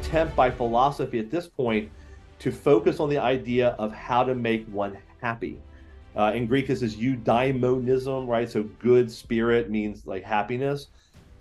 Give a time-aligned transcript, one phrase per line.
[0.00, 1.90] attempt by philosophy at this point
[2.38, 5.60] to focus on the idea of how to make one happy.
[6.16, 8.50] Uh, in Greek, this is eudaimonism, right?
[8.50, 10.88] So good spirit means like happiness.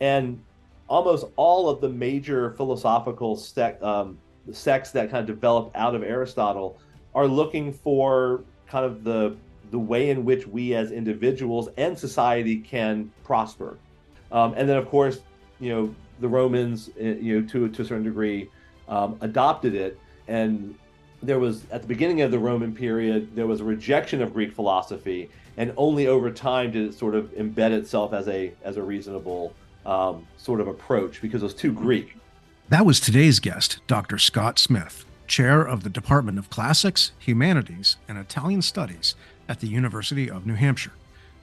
[0.02, 0.44] And
[0.88, 3.42] almost all of the major philosophical
[3.82, 4.18] um,
[4.52, 6.80] sects that kind of developed out of Aristotle
[7.16, 9.36] are looking for kind of the
[9.72, 13.78] the way in which we as individuals and society can prosper.
[14.32, 15.20] Um, and then, of course,
[15.60, 18.50] you know, the Romans, eh, you know, to, to a certain degree,
[18.88, 20.00] um, adopted it.
[20.28, 20.76] And
[21.22, 24.54] there was, at the beginning of the Roman period, there was a rejection of Greek
[24.54, 25.30] philosophy.
[25.58, 29.54] And only over time did it sort of embed itself as a, as a reasonable
[29.86, 32.16] um, sort of approach because it was too Greek.
[32.70, 34.18] That was today's guest, Dr.
[34.18, 39.16] Scott Smith, chair of the Department of Classics, Humanities, and Italian Studies
[39.48, 40.92] at the University of New Hampshire.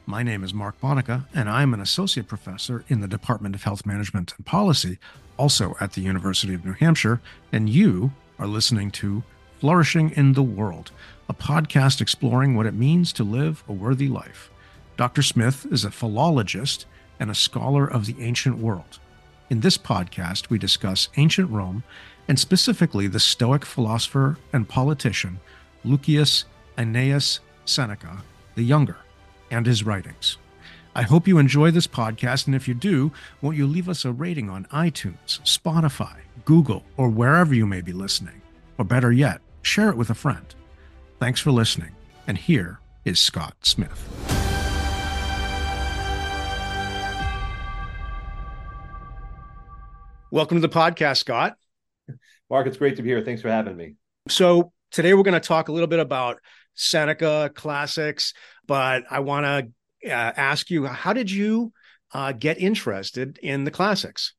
[0.08, 3.84] My name is Mark Bonica, and I'm an associate professor in the Department of Health
[3.84, 5.00] Management and Policy,
[5.36, 9.24] also at the University of New Hampshire, and you are listening to
[9.58, 10.92] Flourishing in the World,
[11.28, 14.48] a podcast exploring what it means to live a worthy life.
[14.96, 15.22] Dr.
[15.22, 16.86] Smith is a philologist
[17.18, 19.00] and a scholar of the ancient world.
[19.50, 21.82] In this podcast, we discuss ancient Rome
[22.28, 25.40] and specifically the Stoic philosopher and politician
[25.84, 26.44] Lucius
[26.78, 28.22] Annaeus Seneca
[28.54, 28.96] the Younger
[29.50, 30.38] and his writings.
[30.94, 34.12] I hope you enjoy this podcast, and if you do, won't you leave us a
[34.12, 38.40] rating on iTunes, Spotify, Google, or wherever you may be listening?
[38.78, 40.54] Or better yet, share it with a friend.
[41.20, 41.90] Thanks for listening,
[42.26, 44.08] and here is Scott Smith.
[50.30, 51.56] Welcome to the podcast, Scott.
[52.50, 53.22] Mark, it's great to be here.
[53.22, 53.94] Thanks for having me.
[54.28, 56.40] So, today we're going to talk a little bit about
[56.76, 58.32] Seneca classics,
[58.66, 61.72] but I want to uh, ask you how did you
[62.12, 64.34] uh, get interested in the classics?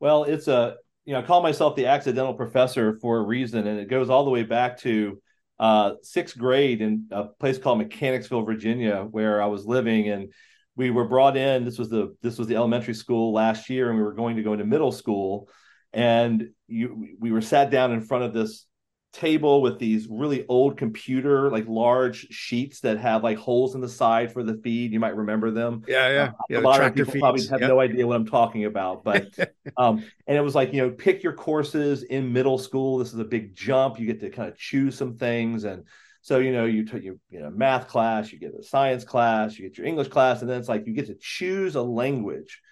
[0.00, 3.80] Well, it's a you know I call myself the accidental professor for a reason, and
[3.80, 5.22] it goes all the way back to
[5.58, 10.32] uh, sixth grade in a place called Mechanicsville, Virginia, where I was living, and
[10.76, 11.64] we were brought in.
[11.64, 14.42] This was the this was the elementary school last year, and we were going to
[14.42, 15.48] go into middle school,
[15.92, 18.66] and you we were sat down in front of this
[19.12, 23.88] table with these really old computer like large sheets that have like holes in the
[23.88, 26.94] side for the feed you might remember them yeah yeah, uh, yeah a lot of
[26.94, 27.20] people feeds.
[27.20, 27.68] probably have yep.
[27.68, 29.28] no idea what i'm talking about but
[29.76, 33.18] um and it was like you know pick your courses in middle school this is
[33.18, 35.84] a big jump you get to kind of choose some things and
[36.22, 39.58] so you know you took your you know math class you get a science class
[39.58, 42.62] you get your english class and then it's like you get to choose a language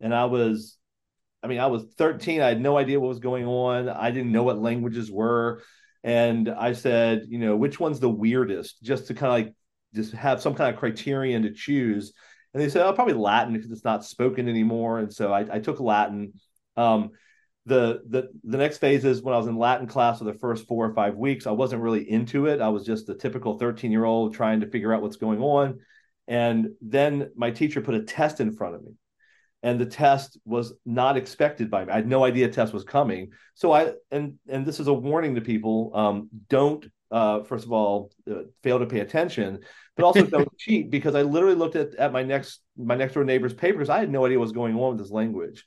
[0.00, 0.76] and i was
[1.40, 2.40] I mean, I was 13.
[2.40, 3.88] I had no idea what was going on.
[3.88, 5.62] I didn't know what languages were
[6.04, 9.54] and I said, you know, which one's the weirdest, just to kind of like
[9.94, 12.12] just have some kind of criterion to choose.
[12.54, 14.98] And they said, oh, probably Latin because it's not spoken anymore.
[14.98, 16.34] And so I, I took Latin.
[16.76, 17.10] Um,
[17.66, 20.66] the the the next phase is when I was in Latin class for the first
[20.66, 22.62] four or five weeks, I wasn't really into it.
[22.62, 25.80] I was just a typical 13 year old trying to figure out what's going on.
[26.26, 28.92] And then my teacher put a test in front of me
[29.62, 31.92] and the test was not expected by me.
[31.92, 33.30] I had no idea a test was coming.
[33.54, 37.72] So I and and this is a warning to people: um, don't uh, first of
[37.72, 39.60] all uh, fail to pay attention,
[39.96, 43.24] but also don't cheat because I literally looked at, at my next my next door
[43.24, 43.88] neighbor's papers.
[43.88, 45.64] I had no idea what was going on with this language.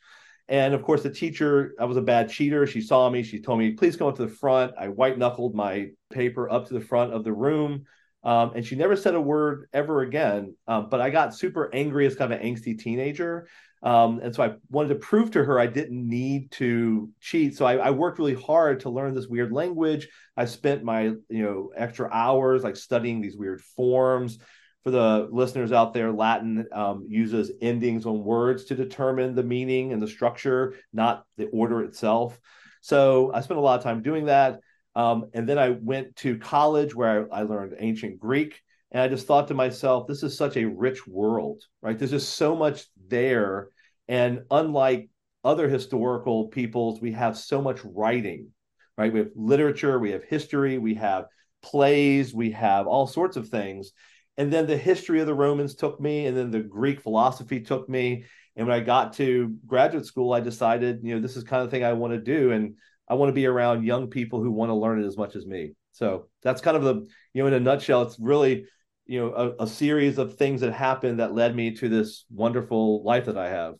[0.47, 2.67] And of course, the teacher, I was a bad cheater.
[2.67, 3.23] She saw me.
[3.23, 4.73] She told me, please come up to the front.
[4.77, 7.85] I white knuckled my paper up to the front of the room.
[8.23, 10.55] Um, and she never said a word ever again.
[10.67, 13.47] Um, but I got super angry as kind of an angsty teenager.
[13.83, 17.55] Um, and so I wanted to prove to her I didn't need to cheat.
[17.57, 20.07] So I, I, worked really hard to learn this weird language.
[20.37, 24.37] I spent my you know extra hours like studying these weird forms.
[24.83, 29.93] For the listeners out there, Latin um, uses endings on words to determine the meaning
[29.93, 32.39] and the structure, not the order itself.
[32.81, 34.59] So I spent a lot of time doing that.
[34.95, 38.59] Um, and then I went to college where I, I learned ancient Greek.
[38.91, 41.97] And I just thought to myself, this is such a rich world, right?
[41.97, 43.69] There's just so much there.
[44.07, 45.09] And unlike
[45.43, 48.49] other historical peoples, we have so much writing,
[48.97, 49.11] right?
[49.11, 51.25] We have literature, we have history, we have
[51.63, 53.91] plays, we have all sorts of things.
[54.37, 57.87] And then the history of the Romans took me, and then the Greek philosophy took
[57.87, 58.25] me.
[58.55, 61.71] And when I got to graduate school, I decided, you know, this is kind of
[61.71, 62.51] thing I want to do.
[62.51, 62.75] And
[63.07, 65.45] I want to be around young people who want to learn it as much as
[65.45, 65.73] me.
[65.91, 68.65] So that's kind of the, you know, in a nutshell, it's really
[69.11, 73.03] you know a, a, series of things that happened that led me to this wonderful
[73.03, 73.73] life that I have.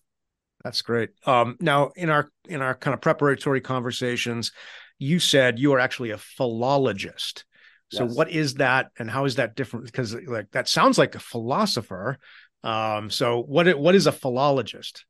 [0.62, 1.12] That's great.
[1.26, 4.52] Um, now, in our in our kind of preparatory conversations,
[5.00, 7.46] you said you are actually a philologist.
[7.94, 8.16] So, yes.
[8.16, 9.86] what is that, and how is that different?
[9.86, 12.18] Because like that sounds like a philosopher.
[12.62, 15.06] Um, so, what what is a philologist?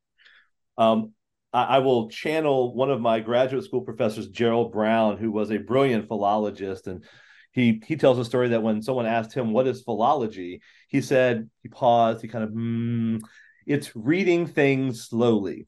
[0.78, 1.14] Um,
[1.52, 5.58] I, I, will channel one of my graduate school professors, Gerald Brown, who was a
[5.58, 7.04] brilliant philologist, and
[7.52, 11.48] he he tells a story that when someone asked him what is philology, he said
[11.62, 13.20] he paused, he kind of mm,
[13.66, 15.66] it's reading things slowly.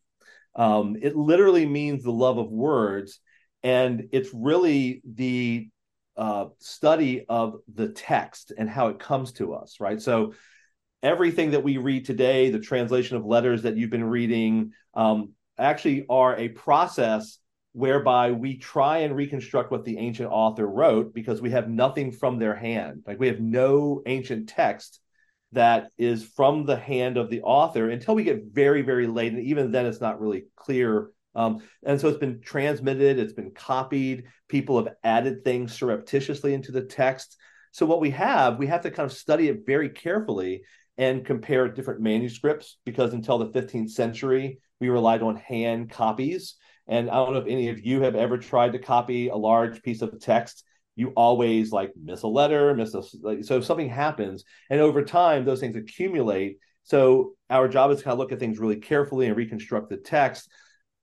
[0.56, 3.20] Um, it literally means the love of words,
[3.62, 5.69] and it's really the
[6.16, 10.00] uh, study of the text and how it comes to us, right?
[10.00, 10.34] So
[11.02, 16.06] everything that we read today, the translation of letters that you've been reading, um, actually
[16.08, 17.38] are a process
[17.75, 22.38] whereby we try and reconstruct what the ancient author wrote because we have nothing from
[22.38, 23.03] their hand.
[23.05, 25.00] Like we have no ancient text
[25.50, 29.32] that is from the hand of the author until we get very, very late.
[29.32, 31.11] And even then, it's not really clear.
[31.35, 34.26] Um, and so it's been transmitted, it's been copied.
[34.47, 37.37] People have added things surreptitiously into the text.
[37.73, 40.62] So what we have, we have to kind of study it very carefully
[40.97, 46.55] and compare different manuscripts because until the 15th century, we relied on hand copies.
[46.86, 49.82] And I don't know if any of you have ever tried to copy a large
[49.82, 50.64] piece of text.
[50.96, 55.04] You always like miss a letter, miss a like, so if something happens, and over
[55.04, 56.58] time those things accumulate.
[56.84, 59.96] So our job is to kind of look at things really carefully and reconstruct the
[59.96, 60.50] text.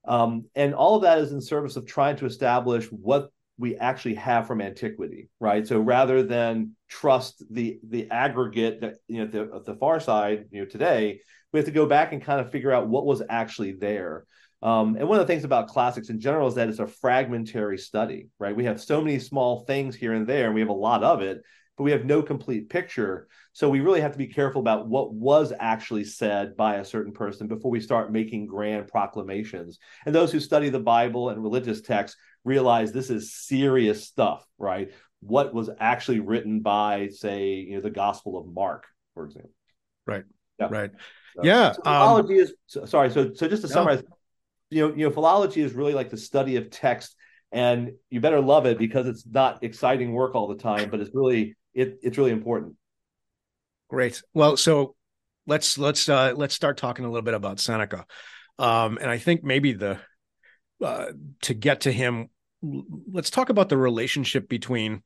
[0.06, 4.16] Um, and all of that is in service of trying to establish what we actually
[4.16, 5.68] have from antiquity, right?
[5.68, 10.62] So rather than trust the the aggregate that you know the, the far side, you
[10.62, 13.74] know, today, we have to go back and kind of figure out what was actually
[13.74, 14.25] there.
[14.62, 17.78] Um, and one of the things about classics in general is that it's a fragmentary
[17.78, 18.56] study, right?
[18.56, 21.22] We have so many small things here and there, and we have a lot of
[21.22, 21.42] it,
[21.78, 23.28] but we have no complete picture.
[23.54, 27.12] So we really have to be careful about what was actually said by a certain
[27.12, 29.80] person before we start making grand proclamations.
[30.06, 34.92] And those who study the Bible and religious texts realize this is serious stuff, right?
[35.22, 39.52] What was actually written by, say, you know, the Gospel of Mark, for example.
[40.06, 40.24] Right.
[40.60, 40.68] Yeah.
[40.69, 40.92] Right.
[41.36, 41.72] So, yeah.
[41.74, 43.10] So um, is so, sorry.
[43.10, 43.74] So so just to no.
[43.74, 44.04] summarize,
[44.72, 47.16] you know, you know, philology is really like the study of text,
[47.52, 51.12] and you better love it because it's not exciting work all the time, but it's
[51.14, 52.76] really it it's really important.
[53.90, 54.24] Great.
[54.34, 54.96] Well, so
[55.46, 58.06] let's let's uh let's start talking a little bit about Seneca.
[58.58, 60.00] Um, and I think maybe the
[60.82, 61.08] uh,
[61.44, 62.30] to get to him,
[62.62, 65.04] let's talk about the relationship between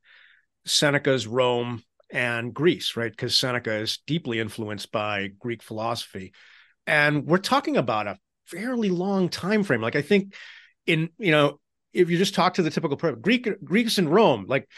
[0.64, 3.10] Seneca's Rome and Greece, right?
[3.10, 6.32] Because Seneca is deeply influenced by Greek philosophy,
[6.86, 9.80] and we're talking about a fairly long time frame.
[9.80, 10.34] Like I think
[10.86, 11.60] in you know
[11.92, 14.68] if you just talk to the typical person, Greek Greeks in Rome, like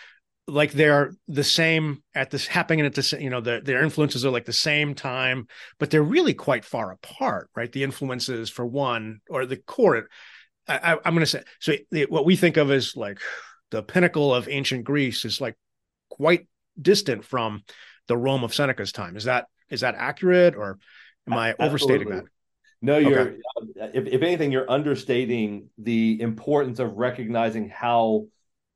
[0.47, 4.31] like they're the same at this happening at the you know the, their influences are
[4.31, 5.47] like the same time
[5.79, 10.09] but they're really quite far apart right the influences for one or the core
[10.67, 11.75] I, am going to say so.
[12.09, 13.21] what we think of as like
[13.71, 15.57] the pinnacle of ancient Greece is like
[16.11, 16.47] quite
[16.81, 17.63] distant from
[18.07, 19.17] the Rome of Seneca's time.
[19.17, 20.79] Is that is that accurate, or
[21.27, 21.67] am I Absolutely.
[21.67, 22.25] overstating that?
[22.81, 23.21] No, you're.
[23.21, 23.91] Okay.
[23.95, 28.27] If, if anything, you're understating the importance of recognizing how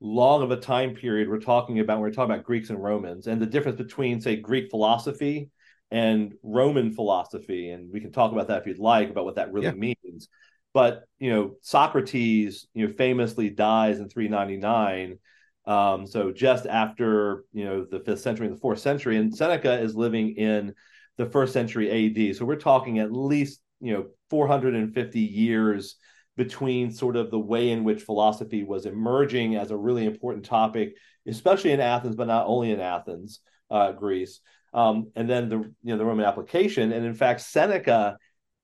[0.00, 1.94] long of a time period we're talking about.
[1.94, 5.50] When we're talking about Greeks and Romans, and the difference between, say, Greek philosophy
[5.90, 9.52] and Roman philosophy, and we can talk about that if you'd like about what that
[9.52, 9.94] really yeah.
[10.04, 10.28] means.
[10.74, 15.18] But you know, Socrates, you know, famously dies in 399.
[15.64, 19.78] Um, so just after you know the fifth century and the fourth century, and Seneca
[19.80, 20.74] is living in
[21.18, 22.36] the first century AD.
[22.36, 25.96] So we're talking at least you know 450 years
[26.36, 30.96] between sort of the way in which philosophy was emerging as a really important topic,
[31.26, 34.40] especially in Athens, but not only in Athens, uh, Greece,
[34.72, 36.92] um, and then the you know the Roman application.
[36.92, 38.16] And in fact, Seneca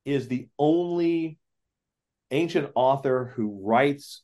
[0.04, 1.38] is the only
[2.30, 4.22] ancient author who writes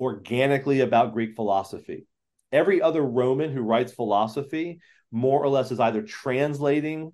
[0.00, 2.06] organically about Greek philosophy.
[2.50, 4.80] Every other Roman who writes philosophy
[5.12, 7.12] more or less is either translating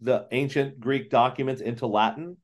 [0.00, 2.36] the ancient Greek documents into Latin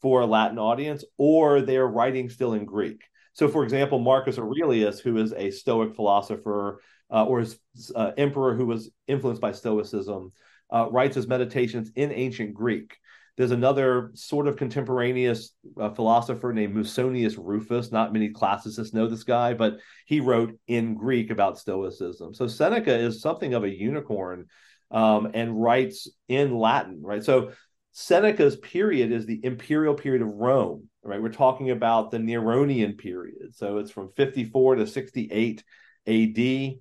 [0.00, 3.02] for a Latin audience or they're writing still in Greek.
[3.34, 7.46] So, for example, Marcus Aurelius, who is a Stoic philosopher uh, or
[7.94, 10.32] uh, emperor who was influenced by Stoicism,
[10.70, 12.96] uh, writes his meditations in ancient Greek.
[13.38, 17.90] There's another sort of contemporaneous uh, philosopher named Musonius Rufus.
[17.90, 22.34] Not many classicists know this guy, but he wrote in Greek about Stoicism.
[22.34, 24.46] So Seneca is something of a unicorn
[24.92, 27.24] um, and writes in Latin, right?
[27.24, 27.52] So
[27.92, 31.20] Seneca's period is the imperial period of Rome, right?
[31.20, 33.54] We're talking about the Neronian period.
[33.54, 35.64] So it's from 54 to 68
[36.06, 36.78] AD.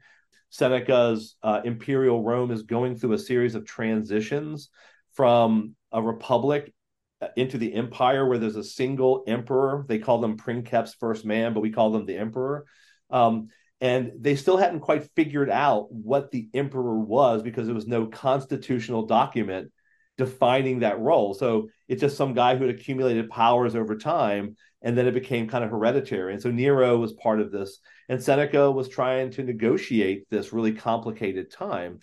[0.49, 4.69] Seneca's uh, imperial Rome is going through a series of transitions
[5.13, 6.73] from a republic
[7.21, 9.85] uh, into the empire where there's a single emperor.
[9.87, 12.65] They call them princeps first man, but we call them the emperor.
[13.09, 13.47] Um,
[13.81, 18.05] and they still hadn't quite figured out what the emperor was because there was no
[18.05, 19.71] constitutional document
[20.17, 21.33] defining that role.
[21.33, 25.47] So it's just some guy who had accumulated powers over time, and then it became
[25.47, 26.33] kind of hereditary.
[26.33, 30.73] And so Nero was part of this, and Seneca was trying to negotiate this really
[30.73, 31.99] complicated time.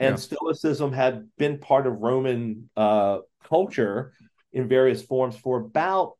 [0.00, 0.16] And yeah.
[0.16, 4.12] Stoicism had been part of Roman uh, culture
[4.52, 6.14] in various forms for about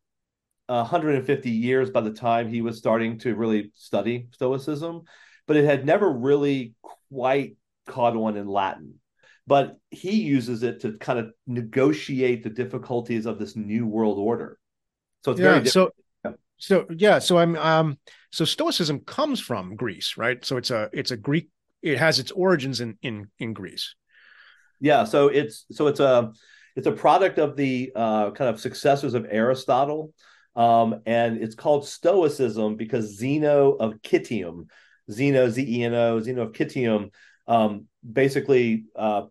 [0.77, 5.03] 150 years by the time he was starting to really study Stoicism,
[5.47, 6.75] but it had never really
[7.11, 7.57] quite
[7.87, 8.95] caught on in Latin.
[9.47, 14.59] But he uses it to kind of negotiate the difficulties of this new world order.
[15.25, 15.95] So it's yeah, very different.
[16.23, 17.99] So, so yeah, so I'm um
[18.31, 20.45] so Stoicism comes from Greece, right?
[20.45, 21.49] So it's a it's a Greek.
[21.81, 23.95] It has its origins in in in Greece.
[24.81, 26.33] Yeah, so it's so it's a
[26.77, 30.13] it's a product of the uh, kind of successors of Aristotle.
[30.59, 34.67] Um, and it's called Stoicism because Zeno of Citium,
[35.09, 37.13] Zeno, Z E N O, Zeno of Citium,
[37.47, 39.27] um, basically uh,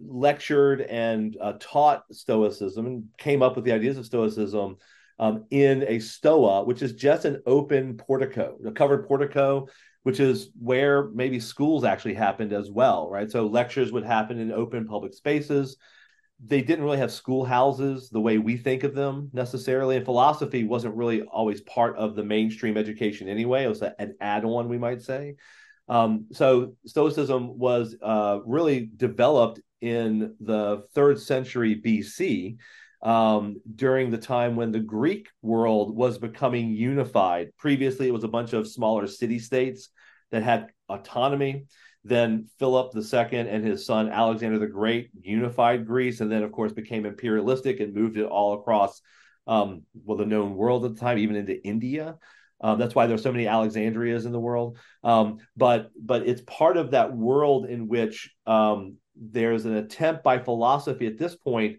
[0.00, 4.78] lectured and uh, taught Stoicism and came up with the ideas of Stoicism
[5.18, 9.68] um, in a stoa, which is just an open portico, a covered portico,
[10.04, 13.30] which is where maybe schools actually happened as well, right?
[13.30, 15.76] So lectures would happen in open public spaces
[16.44, 19.96] they didn't really have schoolhouses the way we think of them necessarily.
[19.96, 23.64] And philosophy wasn't really always part of the mainstream education anyway.
[23.64, 25.36] It was an add on, we might say.
[25.88, 32.56] Um, so Stoicism was uh, really developed in the third century BC
[33.02, 37.50] um, during the time when the Greek world was becoming unified.
[37.58, 39.88] Previously, it was a bunch of smaller city states
[40.30, 41.66] that had autonomy.
[42.04, 46.72] Then Philip II and his son Alexander the Great unified Greece, and then, of course,
[46.72, 49.00] became imperialistic and moved it all across,
[49.46, 52.16] um, well, the known world at the time, even into India.
[52.60, 54.78] Um, that's why there's so many Alexandrias in the world.
[55.02, 60.38] Um, but but it's part of that world in which um, there's an attempt by
[60.38, 61.78] philosophy at this point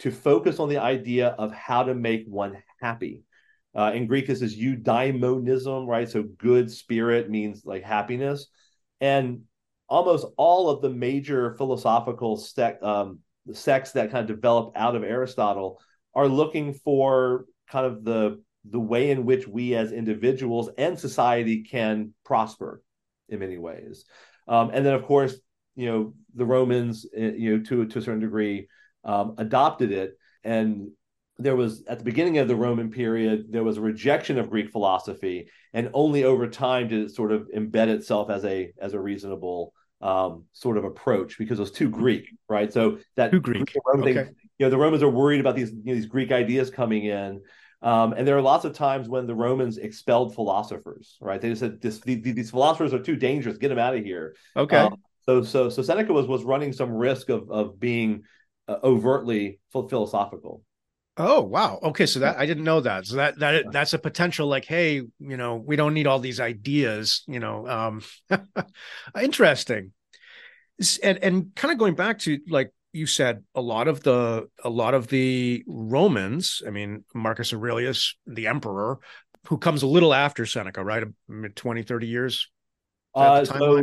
[0.00, 3.22] to focus on the idea of how to make one happy.
[3.76, 6.08] Uh, in Greek, this is eudaimonism, right?
[6.08, 8.48] So good spirit means like happiness.
[9.00, 9.42] And
[9.88, 13.20] almost all of the major philosophical sect, um,
[13.52, 15.80] sects that kind of develop out of Aristotle
[16.14, 21.62] are looking for kind of the the way in which we as individuals and society
[21.62, 22.82] can prosper
[23.28, 24.06] in many ways.
[24.48, 25.36] Um, and then, of course,
[25.76, 28.68] you know, the Romans, eh, you know, to to a certain degree,
[29.04, 30.18] um, adopted it.
[30.42, 30.90] And
[31.38, 34.70] there was at the beginning of the Roman period, there was a rejection of Greek
[34.70, 39.00] philosophy, and only over time did it sort of embed itself as a as a
[39.00, 42.72] reasonable um, sort of approach because it was too Greek, right?
[42.72, 43.74] So that too Greek.
[43.96, 44.14] okay.
[44.14, 47.04] Thing, you know, the Romans are worried about these you know, these Greek ideas coming
[47.04, 47.42] in.
[47.82, 51.38] Um, and there are lots of times when the Romans expelled philosophers, right?
[51.38, 53.58] They just said this, these, these philosophers are too dangerous.
[53.58, 54.36] Get them out of here.
[54.56, 54.78] Okay.
[54.78, 58.22] Um, so so so Seneca was was running some risk of of being
[58.68, 60.62] uh, overtly philosophical.
[61.16, 61.78] Oh wow.
[61.82, 63.06] Okay, so that I didn't know that.
[63.06, 66.40] So that that that's a potential like hey, you know, we don't need all these
[66.40, 67.66] ideas, you know.
[67.68, 68.02] Um
[69.20, 69.92] interesting.
[71.02, 74.70] And and kind of going back to like you said a lot of the a
[74.70, 78.98] lot of the Romans, I mean Marcus Aurelius, the emperor,
[79.46, 81.04] who comes a little after Seneca, right?
[81.54, 82.48] 20 30 years.
[83.14, 83.82] Uh, so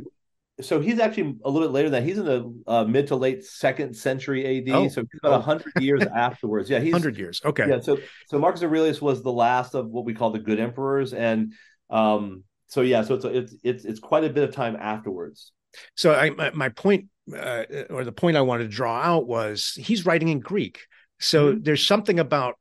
[0.62, 2.08] so he's actually a little bit later than that.
[2.08, 4.74] He's in the uh, mid to late second century AD.
[4.74, 5.41] Oh, so he's about oh.
[5.41, 6.70] hundred years afterwards.
[6.70, 7.41] Yeah, he's hundred years.
[7.44, 7.68] Okay.
[7.68, 7.80] Yeah.
[7.80, 11.53] So so Marcus Aurelius was the last of what we call the good emperors, and
[11.89, 15.51] um, so yeah, so it's it's it's it's quite a bit of time afterwards.
[15.96, 19.74] So I my, my point uh, or the point I wanted to draw out was
[19.77, 20.80] he's writing in Greek.
[21.22, 21.63] So mm-hmm.
[21.63, 22.56] there's something about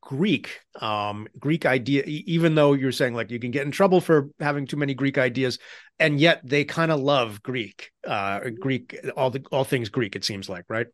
[0.00, 4.30] Greek, um, Greek idea, even though you're saying like you can get in trouble for
[4.40, 5.58] having too many Greek ideas,
[5.98, 10.16] and yet they kind of love Greek, uh, Greek, all the all things Greek.
[10.16, 10.86] It seems like, right?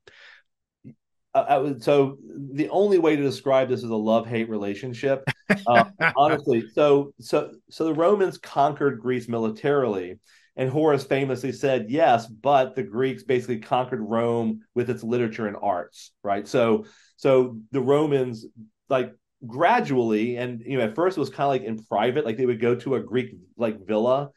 [1.34, 2.16] I would, so
[2.52, 5.24] the only way to describe this is a love hate relationship,
[5.66, 5.84] uh,
[6.16, 6.64] honestly.
[6.72, 10.20] So so so the Romans conquered Greece militarily,
[10.56, 15.56] and Horace famously said, "Yes, but the Greeks basically conquered Rome with its literature and
[15.60, 16.46] arts." Right.
[16.46, 18.46] So so the Romans
[18.88, 19.14] like
[19.46, 22.46] gradually, and you know, at first it was kind of like in private, like they
[22.46, 24.30] would go to a Greek like villa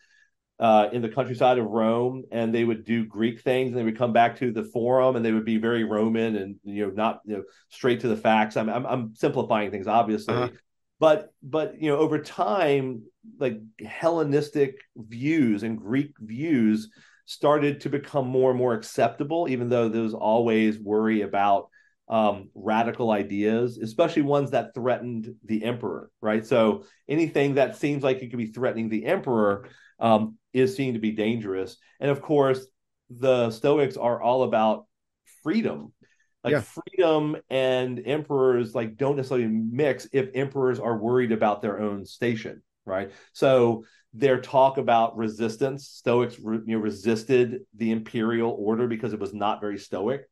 [0.59, 3.97] uh, in the countryside of Rome, and they would do Greek things, and they would
[3.97, 7.21] come back to the forum, and they would be very Roman and you know not
[7.25, 8.57] you know straight to the facts.
[8.57, 10.49] I'm I'm, I'm simplifying things, obviously, uh-huh.
[10.99, 13.03] But but you know over time,
[13.39, 16.89] like Hellenistic views and Greek views
[17.25, 21.67] started to become more and more acceptable, even though there was always worry about
[22.09, 26.45] um, radical ideas, especially ones that threatened the emperor, right?
[26.45, 29.67] So anything that seems like it could be threatening the emperor
[29.99, 31.77] um, is seen to be dangerous.
[31.99, 32.65] And of course,
[33.09, 34.85] the Stoics are all about
[35.43, 35.91] freedom.
[36.47, 36.61] Like Yeah.
[36.61, 42.61] freedom and emperors like don't necessarily mix if emperors are worried about their own station,
[42.85, 43.11] right?
[43.33, 49.33] So their talk about resistance, Stoics you know, resisted the imperial order because it was
[49.33, 50.29] not very stoic,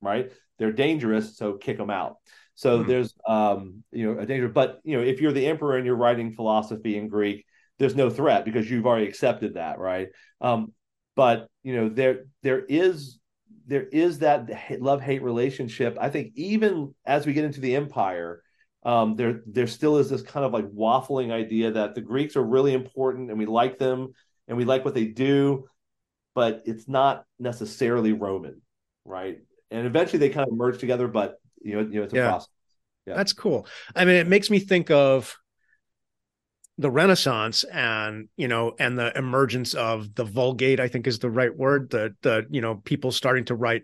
[0.00, 0.32] right?
[0.58, 2.16] They're dangerous, so kick them out.
[2.54, 2.88] So Hmm.
[2.88, 5.96] there's um you know a danger, but you know if you're the emperor and you're
[5.96, 7.44] writing philosophy in Greek,
[7.78, 10.08] there's no threat because you've already accepted that, right?
[10.40, 10.72] Um,
[11.14, 13.18] but you know there there is
[13.66, 14.48] there is that
[14.80, 15.96] love hate relationship.
[16.00, 18.42] I think even as we get into the empire,
[18.84, 22.44] um, there there still is this kind of like waffling idea that the Greeks are
[22.44, 24.14] really important and we like them
[24.46, 25.68] and we like what they do,
[26.34, 28.62] but it's not necessarily Roman,
[29.04, 29.38] right?
[29.70, 32.28] And eventually they kind of merge together, but you know, you know, it's a Yeah.
[32.28, 32.48] process.
[33.06, 33.14] Yeah.
[33.14, 33.66] That's cool.
[33.94, 35.36] I mean, it makes me think of
[36.78, 40.80] the Renaissance and you know, and the emergence of the Vulgate.
[40.80, 41.90] I think is the right word.
[41.90, 43.82] The the you know people starting to write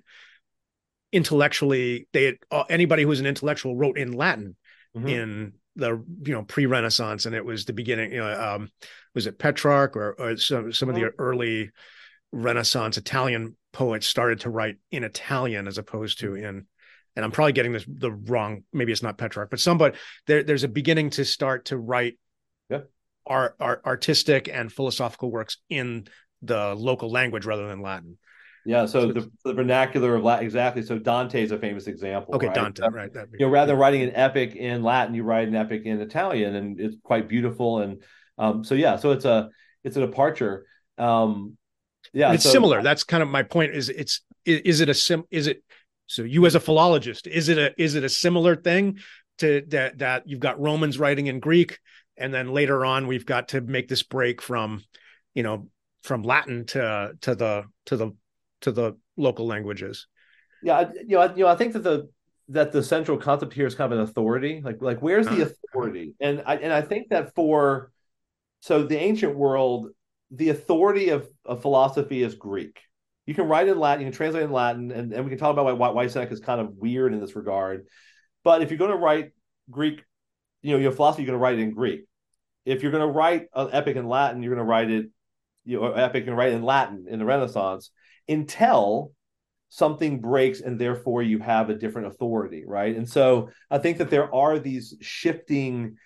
[1.13, 2.09] intellectually.
[2.13, 4.57] They uh, anybody who was an intellectual wrote in Latin
[4.97, 5.09] Mhm.
[5.09, 8.13] in the you know pre-Renaissance, and it was the beginning.
[8.13, 8.71] You know, um,
[9.15, 11.71] was it Petrarch or, or some some of the early
[12.31, 16.67] Renaissance Italian poets started to write in Italian as opposed to in
[17.15, 18.65] and I'm probably getting this the wrong.
[18.73, 19.97] Maybe it's not Petrarch, but somebody
[20.27, 20.43] there.
[20.43, 22.19] There's a beginning to start to write.
[23.27, 26.07] Art, art, artistic and philosophical works in
[26.43, 28.19] the local language rather than Latin.
[28.65, 30.83] Yeah, so So the, the vernacular of Latin, exactly.
[30.83, 32.35] So Dante is a famous example.
[32.35, 32.55] Okay, right?
[32.55, 33.13] Dante, right?
[33.13, 36.01] That, you know rather than writing an epic in latin you write an epic in
[36.01, 38.03] italian and it's quite beautiful and
[38.39, 39.51] um so yeah so it's a
[39.83, 40.65] it's a departure
[40.99, 41.57] um
[42.13, 42.83] yeah it's so- similar.
[42.83, 43.75] That's kind of my point.
[43.75, 45.25] Is it's is, is it a sim?
[45.31, 45.63] Is it
[46.07, 46.23] so?
[46.23, 48.99] You as a philologist, is it a is it a similar thing
[49.39, 51.79] to that that you've got Romans writing in Greek,
[52.17, 54.83] and then later on we've got to make this break from,
[55.35, 55.69] you know,
[56.03, 58.13] from Latin to to the to the
[58.63, 60.07] to the local languages.
[60.63, 62.09] yeah I- you know I, you know i think that the
[62.49, 65.51] that the central concept here is kind of an authority like like where's the Uh-huh.
[65.73, 67.91] authority and i and i think that for
[68.61, 69.89] so the ancient world
[70.31, 72.81] the authority of, of philosophy is greek
[73.27, 75.53] you can write in latin you can translate in latin and, and we can talk
[75.57, 77.87] about why, why seneca is kind of weird in this regard
[78.45, 79.33] but if you're going to write
[79.71, 80.03] greek
[80.63, 82.07] you know your philosophy you're going to write it in greek.
[82.65, 85.07] If you're going to write an epic in latin you're going to write it
[85.65, 87.91] you know epic and write in latin in the renaissance
[88.29, 89.13] until
[89.69, 92.97] something breaks and therefore you have a different authority right?
[92.97, 95.97] And so i think that there are these shifting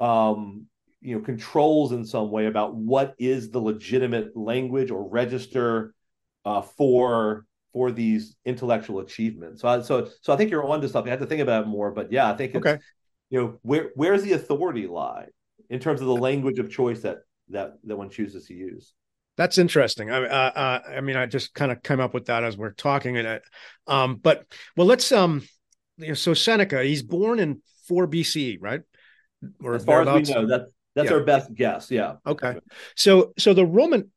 [0.00, 0.66] um
[1.00, 5.94] you know controls in some way about what is the legitimate language or register
[6.44, 9.60] uh for for these intellectual achievements.
[9.60, 11.10] So I, so so i think you're onto something.
[11.10, 12.78] I have to think about it more but yeah i think Okay.
[13.34, 15.26] You know where where's the authority lie
[15.68, 17.18] in terms of the language of choice that
[17.48, 18.92] that that one chooses to use
[19.36, 20.12] That's interesting.
[20.12, 22.70] I, uh, uh, I mean, I just kind of came up with that as we're
[22.70, 23.38] talking, and uh,
[23.88, 24.44] um, but
[24.76, 25.42] well, let's um,
[25.98, 28.82] you know, so Seneca, he's born in four BC, right?
[29.60, 31.16] Or as far as we know that that's Yeah.
[31.16, 32.54] our best guess yeah Okay.
[32.94, 34.12] So so the Roman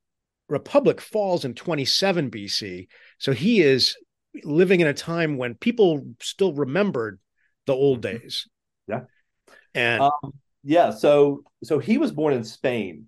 [0.47, 2.87] Republic falls in 27 BC.
[3.17, 3.97] So he is
[4.43, 7.19] living in a time when people still remembered
[7.65, 8.21] the old Mhm.
[8.21, 8.47] days.
[8.87, 9.01] Yeah.
[9.73, 13.05] And Um, yeah, so so he was born in Spain,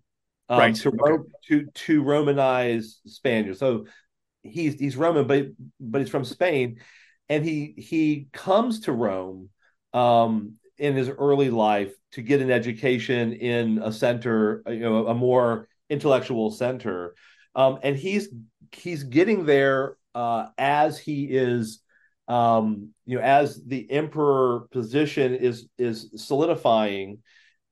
[0.48, 1.24] um, Right, To okay.
[1.48, 3.60] To to Romanize Spaniards.
[3.60, 3.86] So
[4.44, 5.48] he's he's Roman, but
[5.80, 6.80] but he's from Spain,
[7.28, 9.50] and he he comes to Rome
[9.94, 15.14] um, in his early life to get an education in a center, you know, a
[15.14, 17.16] more intellectual center,
[17.56, 18.30] um, and he's
[18.72, 21.82] he's getting there uh, as he is
[22.30, 27.18] um, you know, as the emperor position is is solidifying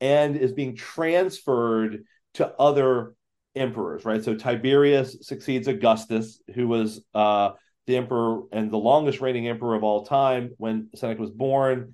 [0.02, 3.14] and is being transferred to other
[3.56, 4.24] emperors, right?
[4.24, 7.52] So Tiberius succeeds Augustus, who was uh,
[7.86, 11.94] the emperor and the longest reigning emperor of all time when Seneca was born.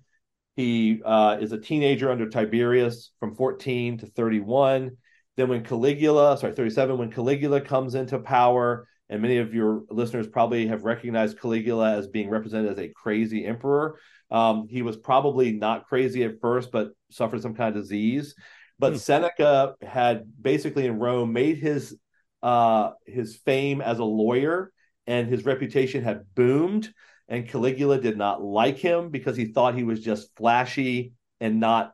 [0.56, 4.98] He uh, is a teenager under Tiberius from 14 to 31.
[5.36, 10.28] Then, when Caligula, sorry, 37, when Caligula comes into power, and many of your listeners
[10.28, 14.00] probably have recognized Caligula as being represented as a crazy emperor.
[14.32, 18.36] Um, he was probably not crazy at first, but suffered some kind of disease.
[18.80, 18.98] But Hmm.
[18.98, 21.98] Seneca had basically in Rome made his
[22.42, 24.72] uh, his fame as a lawyer,
[25.08, 26.92] and his reputation had boomed.
[27.30, 31.94] And Caligula did not like him because he thought he was just flashy and not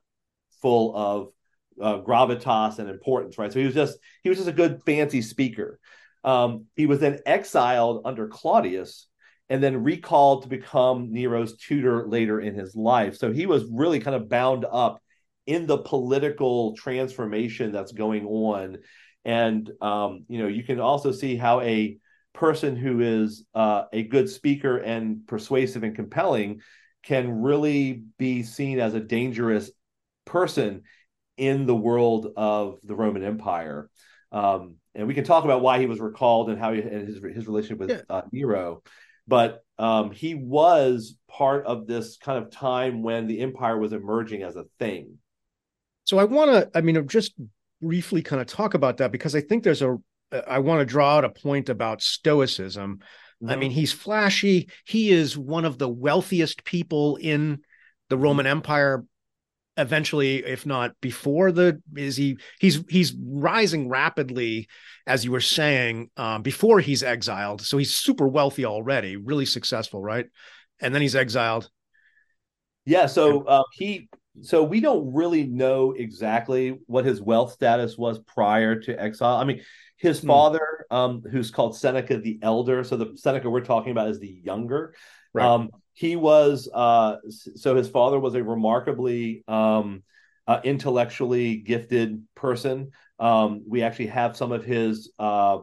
[0.61, 1.29] full of
[1.81, 3.51] uh, gravitas and importance, right?
[3.51, 5.78] So he was just he was just a good fancy speaker.
[6.23, 9.07] Um, he was then exiled under Claudius
[9.49, 13.17] and then recalled to become Nero's tutor later in his life.
[13.17, 15.01] So he was really kind of bound up
[15.47, 18.77] in the political transformation that's going on.
[19.25, 21.97] And um, you know, you can also see how a
[22.33, 26.61] person who is uh, a good speaker and persuasive and compelling
[27.03, 29.71] can really be seen as a dangerous
[30.25, 30.83] person
[31.37, 33.89] in the world of the Roman Empire.
[34.31, 37.19] Um, and we can talk about why he was recalled and how he and his
[37.35, 38.01] his relationship with yeah.
[38.09, 38.83] uh, Nero.
[39.27, 44.41] But um, he was part of this kind of time when the empire was emerging
[44.41, 45.19] as a thing.
[46.05, 47.33] So I want to, I mean, just
[47.79, 49.97] briefly kind of talk about that because I think there's a,
[50.47, 53.01] I want to draw out a point about Stoicism.
[53.41, 53.49] Mm-hmm.
[53.51, 54.69] I mean, he's flashy.
[54.85, 57.59] He is one of the wealthiest people in
[58.09, 59.05] the Roman Empire
[59.79, 64.67] eventually if not before the is he he's he's rising rapidly
[65.07, 67.61] as you were saying um, before he's exiled.
[67.61, 70.27] So he's super wealthy already really successful right?
[70.81, 71.69] And then he's exiled.
[72.85, 74.09] Yeah so uh, he
[74.41, 79.37] so we don't really know exactly what his wealth status was prior to exile.
[79.37, 79.61] I mean
[79.97, 80.27] his hmm.
[80.27, 84.39] father um, who's called seneca the elder so the seneca we're talking about is the
[84.43, 84.93] younger
[85.33, 85.45] right.
[85.45, 90.03] um, he was uh, so his father was a remarkably um,
[90.47, 92.91] uh, intellectually gifted person.
[93.19, 95.59] Um, we actually have some of his uh,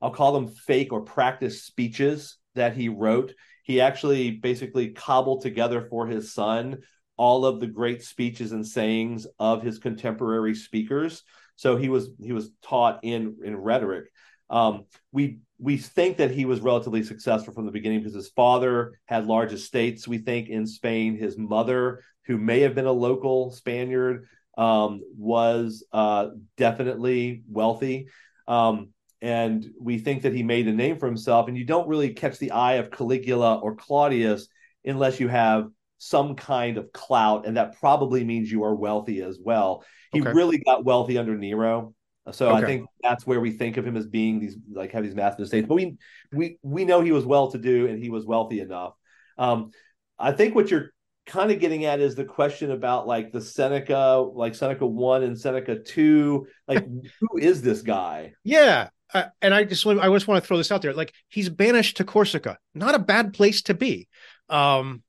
[0.00, 3.34] I'll call them fake or practice speeches that he wrote.
[3.62, 6.78] He actually basically cobbled together for his son
[7.16, 11.22] all of the great speeches and sayings of his contemporary speakers.
[11.56, 14.06] So he was he was taught in in rhetoric.
[14.50, 18.98] Um, we we think that he was relatively successful from the beginning because his father
[19.06, 20.06] had large estates.
[20.06, 24.26] We think in Spain, his mother, who may have been a local Spaniard,
[24.58, 28.08] um, was uh, definitely wealthy.
[28.46, 28.90] Um,
[29.22, 31.48] and we think that he made a name for himself.
[31.48, 34.48] And you don't really catch the eye of Caligula or Claudius
[34.84, 39.38] unless you have some kind of clout, and that probably means you are wealthy as
[39.42, 39.84] well.
[40.12, 40.32] He okay.
[40.32, 41.94] really got wealthy under Nero.
[42.32, 42.58] So okay.
[42.58, 45.40] I think that's where we think of him as being these like have these massive
[45.40, 45.68] estates.
[45.68, 45.96] But we
[46.32, 48.94] we we know he was well to do and he was wealthy enough.
[49.38, 49.70] Um,
[50.18, 50.90] I think what you're
[51.26, 55.38] kind of getting at is the question about like the Seneca, like Seneca one and
[55.38, 56.46] Seneca two.
[56.66, 56.86] Like,
[57.20, 58.32] who is this guy?
[58.44, 60.94] Yeah, uh, and I just I just want to throw this out there.
[60.94, 62.58] Like, he's banished to Corsica.
[62.74, 64.08] Not a bad place to be.
[64.48, 65.02] Um,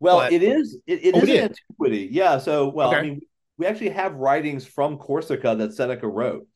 [0.00, 0.32] well, but...
[0.32, 0.78] it is.
[0.86, 2.08] It, it oh, is it antiquity.
[2.10, 2.38] Yeah.
[2.38, 2.98] So, well, okay.
[2.98, 3.20] I mean,
[3.58, 6.46] we actually have writings from Corsica that Seneca wrote.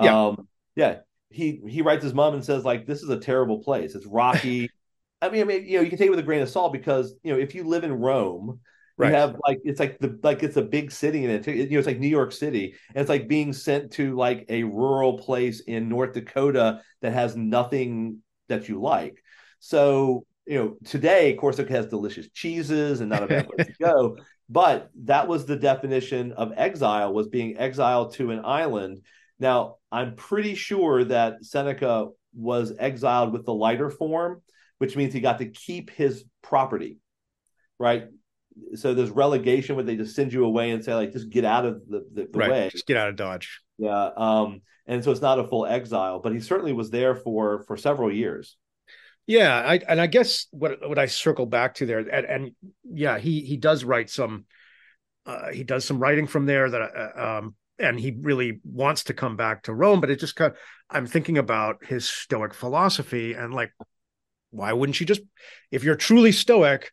[0.00, 0.26] Yeah.
[0.26, 0.98] Um, yeah.
[1.30, 3.94] He he writes his mom and says like this is a terrible place.
[3.94, 4.70] It's rocky.
[5.20, 6.72] I mean, I mean, you know, you can take it with a grain of salt
[6.72, 8.60] because you know if you live in Rome,
[8.96, 9.08] right.
[9.08, 11.78] you have like it's like the like it's a big city and it you know
[11.78, 15.60] it's like New York City and it's like being sent to like a rural place
[15.60, 18.18] in North Dakota that has nothing
[18.48, 19.22] that you like.
[19.60, 24.16] So you know today Corsica has delicious cheeses and not a bad place to go.
[24.48, 29.02] But that was the definition of exile was being exiled to an island.
[29.38, 34.42] Now, I'm pretty sure that Seneca was exiled with the lighter form,
[34.78, 36.98] which means he got to keep his property,
[37.78, 38.06] right?
[38.74, 41.64] So there's relegation where they just send you away and say, like, just get out
[41.64, 42.50] of the, the, the right.
[42.50, 42.68] way.
[42.72, 43.60] Just get out of Dodge.
[43.76, 44.10] Yeah.
[44.16, 47.76] Um, and so it's not a full exile, but he certainly was there for for
[47.76, 48.56] several years.
[49.28, 53.18] Yeah, I, and I guess what what I circle back to there, and, and yeah,
[53.18, 54.46] he he does write some,
[55.26, 59.14] uh, he does some writing from there that, uh, um, and he really wants to
[59.14, 63.34] come back to Rome, but it just kind of, I'm thinking about his Stoic philosophy
[63.34, 63.70] and like,
[64.50, 65.20] why wouldn't you just,
[65.70, 66.90] if you're truly Stoic,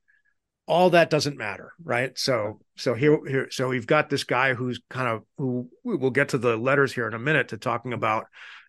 [0.67, 2.17] all that doesn't matter, right?
[2.19, 6.30] So so here here so we've got this guy who's kind of who we'll get
[6.30, 8.26] to the letters here in a minute to talking about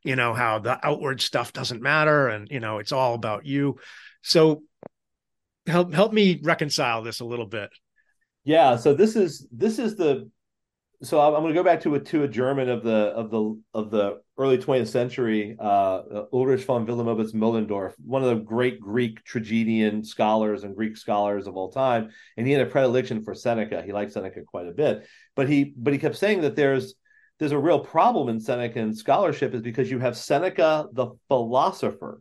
[0.06, 3.76] you know how the outward stuff doesn't matter and you know it's all about you.
[4.22, 4.62] So
[5.66, 7.70] help help me reconcile this a little bit.
[8.44, 10.30] Yeah so this is this is the
[11.02, 13.60] so i'm, going to go back to a to a german of the of the
[13.74, 19.22] of the early 20th century uh, ulrich von wilamowitz moellendorff one of the great greek
[19.24, 22.10] tragedian scholars and greek scholars of all time.
[22.36, 23.82] And he had a predilection for seneca.
[23.82, 25.06] He liked seneca quite a bit.
[25.34, 26.94] But he but he kept saying that there's
[27.38, 32.20] there's a real problem in Senecan scholarship is because you have Seneca the philosopher,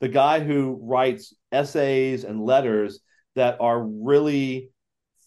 [0.00, 3.00] the guy who writes essays and letters
[3.36, 4.70] that are really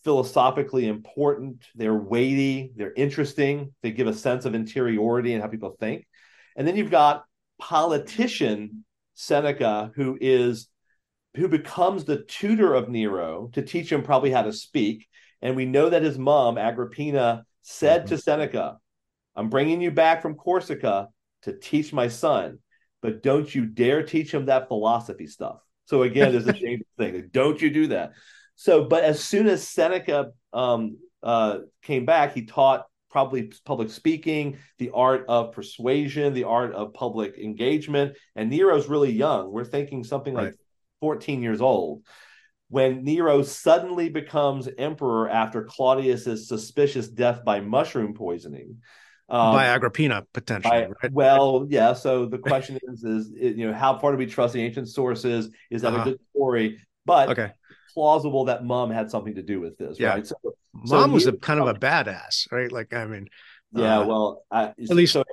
[0.04, 5.76] philosophically important, they're weighty, they're interesting, they give a sense of interiority and how people
[5.80, 6.08] think.
[6.56, 7.24] And then you've got
[7.60, 10.68] politician Seneca who is
[11.36, 15.08] who becomes the tutor of Nero to teach him probably how to speak.
[15.42, 18.20] And we know that his mom, Agrippina, said to mm-hmm.
[18.20, 18.78] Seneca,
[19.36, 21.08] I'm bringing you back from Corsica
[21.44, 22.60] to teach my son,
[23.02, 25.58] but don't you dare teach him that philosophy stuff.
[25.86, 27.30] So again, there's a dangerous thing.
[27.32, 28.14] Don't you do that.
[28.56, 34.58] So, but as soon as Seneca um, uh, came back, he taught probably public speaking,
[34.78, 38.16] the art of persuasion, the art of public engagement.
[38.36, 39.52] And Nero's really young.
[39.52, 40.46] We're thinking something right.
[40.46, 40.56] like
[41.02, 42.04] 14 years old.
[42.70, 48.78] When Nero suddenly becomes emperor after Claudius's suspicious death by mushroom poisoning,
[49.32, 50.70] um, by Agrippina potentially.
[50.70, 51.12] By, right?
[51.12, 51.94] Well, yeah.
[51.94, 55.50] So the question is, is you know, how far do we trust the ancient sources?
[55.70, 56.02] Is that uh-huh.
[56.02, 56.80] a good story?
[57.06, 57.52] But okay.
[57.94, 60.10] plausible that mom had something to do with this, yeah.
[60.10, 60.28] right?
[60.28, 60.36] So,
[60.74, 62.72] mom so was a kind of a badass, right?
[62.72, 63.30] Like, I mean,
[63.74, 64.00] yeah.
[64.00, 65.14] Uh, well, I, at least.
[65.14, 65.24] So,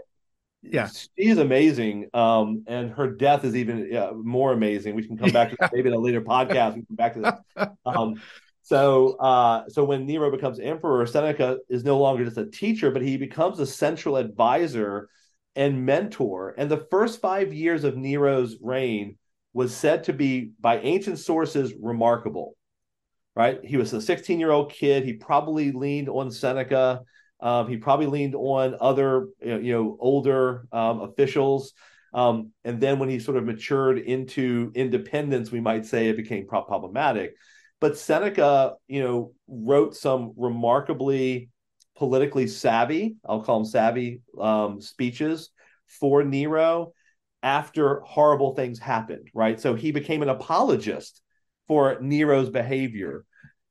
[0.63, 4.95] yeah, she's amazing, um, and her death is even yeah, more amazing.
[4.95, 6.75] We can come back to maybe in a later podcast.
[6.75, 7.73] We can come back to that.
[7.85, 8.21] Um,
[8.69, 13.01] so, uh, so when Nero becomes emperor, Seneca is no longer just a teacher, but
[13.01, 15.09] he becomes a central advisor
[15.57, 16.55] and mentor.
[16.59, 19.17] And the first five years of Nero's reign
[19.55, 22.57] was said to be, by ancient sources, remarkable.
[23.35, 23.59] Right?
[23.65, 25.03] He was a 16 year old kid.
[25.03, 27.01] He probably leaned on Seneca.
[27.41, 31.73] Um, he probably leaned on other, you know, older um, officials.
[32.13, 36.47] Um, and then when he sort of matured into independence, we might say it became
[36.47, 37.35] problematic.
[37.81, 41.51] But Seneca, you know, wrote some remarkably
[41.97, 45.51] politically savvy, I'll call them savvy um, speeches
[45.87, 46.93] for Nero
[47.43, 49.61] after horrible things happened, right?
[49.61, 51.21] So he became an apologist
[51.67, 53.25] for Nero's behavior.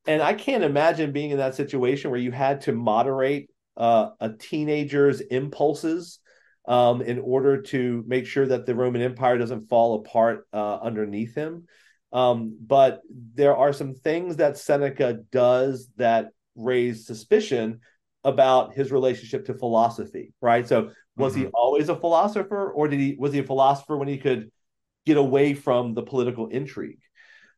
[0.06, 4.30] And I can't imagine being in that situation where you had to moderate uh, a
[4.30, 6.18] teenager's impulses
[6.66, 11.34] um, in order to make sure that the Roman Empire doesn't fall apart uh, underneath
[11.34, 11.66] him.
[12.12, 13.00] Um, but
[13.34, 17.80] there are some things that Seneca does that raise suspicion
[18.24, 20.66] about his relationship to philosophy, right?
[20.66, 21.42] So was mm-hmm.
[21.42, 24.50] he always a philosopher or did he was he a philosopher when he could
[25.06, 27.00] get away from the political intrigue?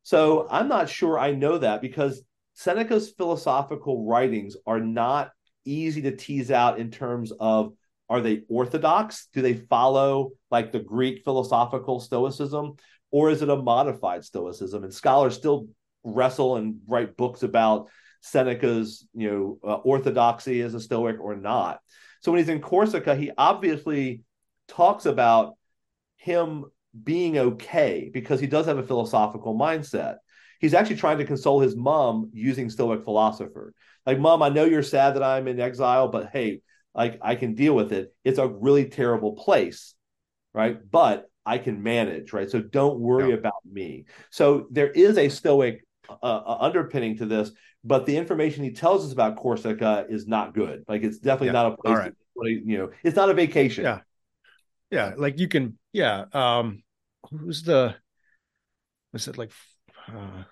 [0.03, 2.23] So I'm not sure I know that because
[2.55, 5.31] Seneca's philosophical writings are not
[5.65, 7.73] easy to tease out in terms of
[8.09, 9.29] are they orthodox?
[9.33, 12.75] Do they follow like the Greek philosophical stoicism?
[13.11, 14.85] Or is it a modified stoicism?
[14.85, 15.69] And scholars still
[16.05, 17.89] wrestle and write books about
[18.23, 21.81] Seneca's, you know, uh, orthodoxy as a Stoic or not.
[22.21, 24.23] So when he's in Corsica, he obviously
[24.69, 25.55] talks about
[26.17, 26.67] him
[27.03, 30.17] being okay because he does have a philosophical mindset.
[30.61, 33.73] He's actually trying to console his mom using Stoic philosopher.
[34.05, 36.61] Like, mom, I know you're sad that I'm in exile, but hey,
[36.95, 38.15] like I can deal with it.
[38.25, 39.95] It's a really terrible place,
[40.53, 40.79] right?
[40.91, 42.51] But I can manage, right?
[42.51, 43.37] So don't worry yeah.
[43.37, 44.05] about me.
[44.31, 49.07] So there is a stoic uh, uh, underpinning to this, but the information he tells
[49.07, 50.85] us about Corsica is not good.
[50.87, 51.53] Like it's definitely yeah.
[51.53, 52.13] not a place.
[52.37, 52.63] Right.
[52.65, 53.85] you know, it's not a vacation.
[53.85, 54.01] Yeah,
[54.91, 55.15] yeah.
[55.17, 56.25] Like you can, yeah.
[56.33, 56.83] Um,
[57.31, 57.95] who's the?
[59.13, 59.51] Was it like?
[60.07, 60.45] Uh,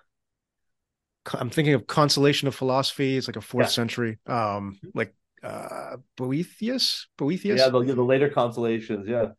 [1.33, 3.15] I'm thinking of Consolation of Philosophy.
[3.15, 3.71] It's like a fourth yeah.
[3.71, 4.17] century.
[4.25, 7.07] Um, like uh Boethius.
[7.17, 7.59] Boethius.
[7.59, 9.07] Yeah, the, the later consolations.
[9.07, 9.29] Yeah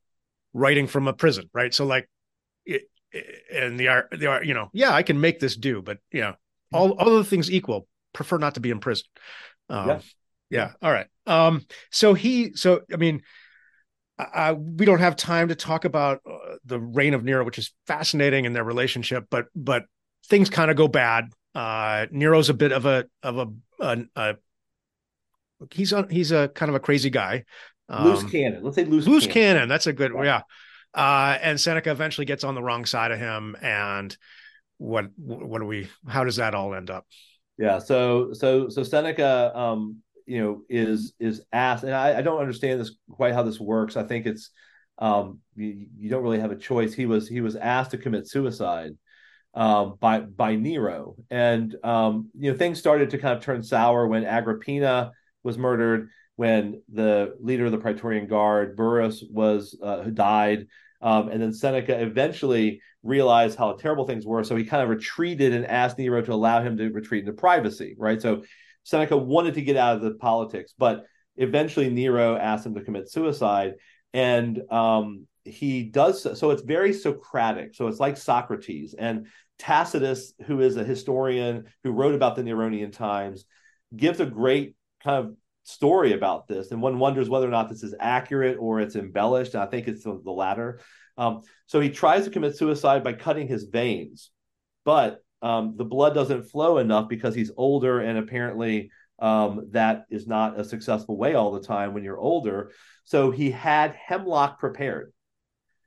[0.53, 1.73] writing from a prison, right?
[1.73, 2.09] So like,
[2.65, 2.83] it,
[3.53, 6.21] and the art, the art, you know, yeah, I can make this do, but you
[6.21, 6.35] know,
[6.73, 9.07] all all the things equal, prefer not to be in prison.
[9.69, 10.01] Um, yeah.
[10.51, 10.73] yeah.
[10.83, 11.07] All right.
[11.27, 11.67] Um.
[11.91, 12.55] So he.
[12.55, 13.23] So I mean.
[14.19, 17.73] I, we don't have time to talk about uh, the reign of Nero, which is
[17.87, 19.85] fascinating in their relationship, but but
[20.27, 21.33] things kind of go bad.
[21.55, 23.47] Uh, Nero's a bit of a of a,
[23.81, 24.37] a, a
[25.71, 27.45] he's a he's a kind of a crazy guy.
[27.91, 28.63] Um, loose cannon.
[28.63, 29.07] Let's say loose.
[29.07, 29.55] Loose cannon.
[29.55, 29.69] cannon.
[29.69, 30.13] That's a good.
[30.15, 30.43] Yeah.
[30.95, 34.17] Uh, and Seneca eventually gets on the wrong side of him, and
[34.79, 35.89] what what do we?
[36.09, 37.07] How does that all end up?
[37.59, 37.79] Yeah.
[37.79, 42.81] So so so Seneca, um, you know, is is asked, and I, I don't understand
[42.81, 43.97] this quite how this works.
[43.97, 44.51] I think it's
[44.99, 46.95] um, you, you don't really have a choice.
[46.95, 48.93] He was he was asked to commit suicide
[49.55, 54.07] um, by by Nero, and um, you know things started to kind of turn sour
[54.07, 60.11] when Agrippina was murdered when the leader of the Praetorian Guard, Burrus, was uh, who
[60.11, 60.69] died.
[61.03, 64.43] Um, and then Seneca eventually realized how terrible things were.
[64.43, 67.95] So he kind of retreated and asked Nero to allow him to retreat into privacy,
[67.99, 68.23] right?
[68.23, 68.45] So
[68.85, 71.05] Seneca wanted to get out of the politics, but
[71.37, 73.75] eventually Nero asked him to commit suicide.
[74.15, 76.33] And um, he does so.
[76.33, 77.75] so it's very Socratic.
[77.75, 78.95] So it's like Socrates.
[78.95, 79.27] And
[79.59, 83.45] Tacitus, who is a historian who wrote about the Neronian times,
[83.95, 84.75] gives a great
[85.05, 88.81] kind of story about this, and one wonders whether or not this is accurate or
[88.81, 89.55] it's embellished.
[89.55, 90.81] And I think it's the, latter.
[91.17, 94.31] Um, so he tries to commit suicide by cutting his veins,
[94.85, 100.27] but um, the blood doesn't flow enough because he's older, and apparently um, that is
[100.27, 102.73] not a successful way all the time when you're older.
[103.05, 105.13] So he had hemlock prepared,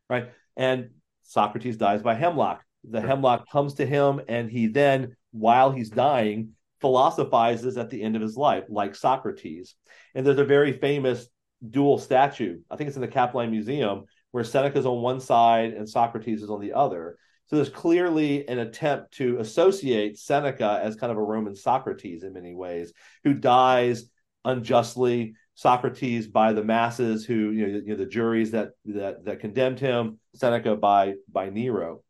[0.10, 0.30] right?
[0.56, 0.92] And
[1.24, 2.64] Socrates dies by hemlock.
[2.84, 6.50] The hemlock comes to him, and he then, while he's dying,
[6.84, 9.76] philosophizes at the end of his life, like Socrates.
[10.14, 11.30] And there's a very famous
[11.68, 12.60] dual statue.
[12.70, 16.50] I think it's in the Capitoline Museum where Seneca's on one side and Socrates is
[16.50, 17.18] on the other.
[17.48, 22.34] So there's clearly an attempt to associate Seneca as kind of a Roman Socrates in
[22.34, 22.92] many ways,
[23.24, 24.10] who dies
[24.44, 25.36] unjustly.
[25.56, 29.80] Socrates by the masses, who you know, you know the juries that that that condemned
[29.80, 30.20] him.
[30.36, 32.04] Seneca by by Nero.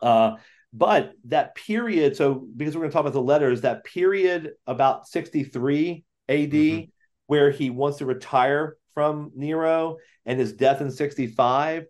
[0.00, 0.36] Uh,
[0.76, 5.08] but that period, so because we're going to talk about the letters, that period about
[5.08, 6.90] 63 AD, mm-hmm.
[7.26, 11.86] where he wants to retire from Nero and his death in 65,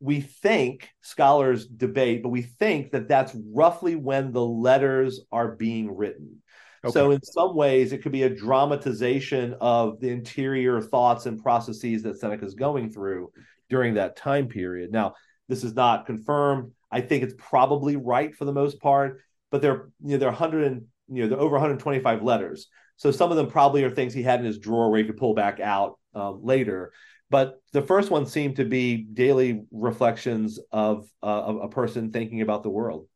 [0.00, 5.94] we think scholars debate, but we think that that's roughly when the letters are being
[5.94, 6.42] written.
[6.82, 6.92] Okay.
[6.92, 12.04] So, in some ways, it could be a dramatization of the interior thoughts and processes
[12.04, 13.32] that Seneca is going through
[13.68, 14.90] during that time period.
[14.90, 15.14] Now,
[15.46, 16.72] this is not confirmed.
[16.90, 20.32] I think it's probably right for the most part, but there, you know, there are
[20.32, 22.68] 100 and you know, they're over 125 letters.
[22.96, 25.16] So some of them probably are things he had in his drawer where he could
[25.16, 26.92] pull back out um, later.
[27.30, 32.42] But the first one seemed to be daily reflections of, uh, of a person thinking
[32.42, 33.06] about the world.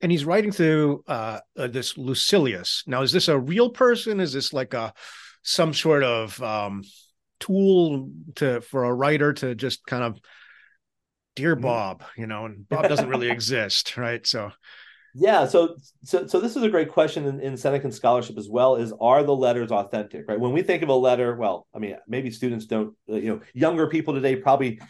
[0.00, 2.84] And he's writing to uh, uh, this Lucilius.
[2.86, 4.20] Now, is this a real person?
[4.20, 4.94] Is this like a
[5.42, 6.82] some sort of um,
[7.38, 10.18] tool to for a writer to just kind of
[11.36, 11.62] dear mm-hmm.
[11.62, 14.26] Bob, you know, and Bob doesn't really exist, right?
[14.26, 14.52] So
[15.14, 18.76] yeah, so so so this is a great question in, in Senecan scholarship as well.
[18.76, 20.26] Is are the letters authentic?
[20.28, 20.38] Right?
[20.38, 23.40] When we think of a letter, well, I mean, maybe students don't, uh, you know,
[23.52, 24.80] younger people today probably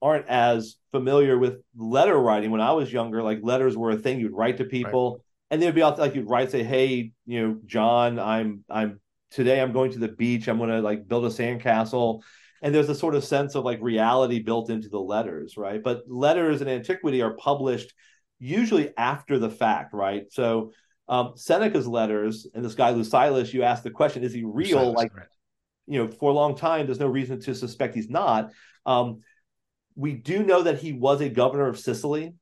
[0.00, 2.50] aren't as familiar with letter writing.
[2.50, 5.20] When I was younger, like letters were a thing you'd write to people, right.
[5.50, 9.60] and they'd be out like you'd write, say, "Hey, you know, John, I'm I'm today
[9.60, 10.48] I'm going to the beach.
[10.48, 12.22] I'm going to like build a sandcastle."
[12.62, 15.82] And there's a sort of sense of like reality built into the letters, right?
[15.82, 17.92] But letters in antiquity are published
[18.38, 20.24] usually after the fact, right?
[20.30, 20.72] So
[21.08, 24.78] um, Seneca's letters and this guy Lucilius, you ask the question, is he real?
[24.78, 25.26] Lucilius, like, right.
[25.86, 28.50] you know, for a long time, there's no reason to suspect he's not.
[28.84, 29.20] Um,
[29.94, 32.34] we do know that he was a governor of Sicily.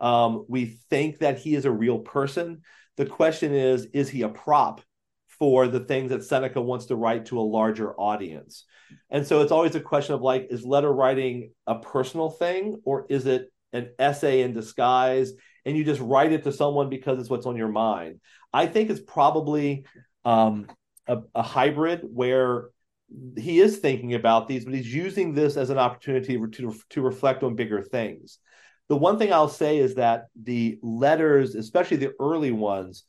[0.00, 2.62] Um, we think that he is a real person.
[2.96, 4.80] The question is, is he a prop
[5.28, 8.64] for the things that Seneca wants to write to a larger audience?
[9.10, 13.06] And so it's always a question of like, is letter writing a personal thing or
[13.08, 15.32] is it an essay in disguise
[15.64, 18.20] and you just write it to someone because it's what's on your mind.
[18.52, 19.84] I think it's probably
[20.24, 20.68] um,
[21.06, 22.70] a, a, hybrid where
[23.36, 27.42] he is thinking about these, but he's using this as an opportunity to, to reflect
[27.42, 28.38] on bigger things.
[28.88, 33.04] The one thing I'll say is that the letters, especially the early ones,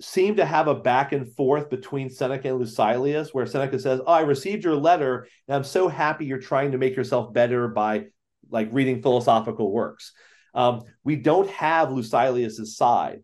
[0.00, 4.12] seem to have a back and forth between Seneca and Lucilius, where Seneca says, Oh,
[4.12, 8.06] I received your letter, and I'm so happy you're trying to make yourself better by
[8.50, 10.12] like reading philosophical works.
[10.54, 13.20] Um, we don't have Lucilius's side.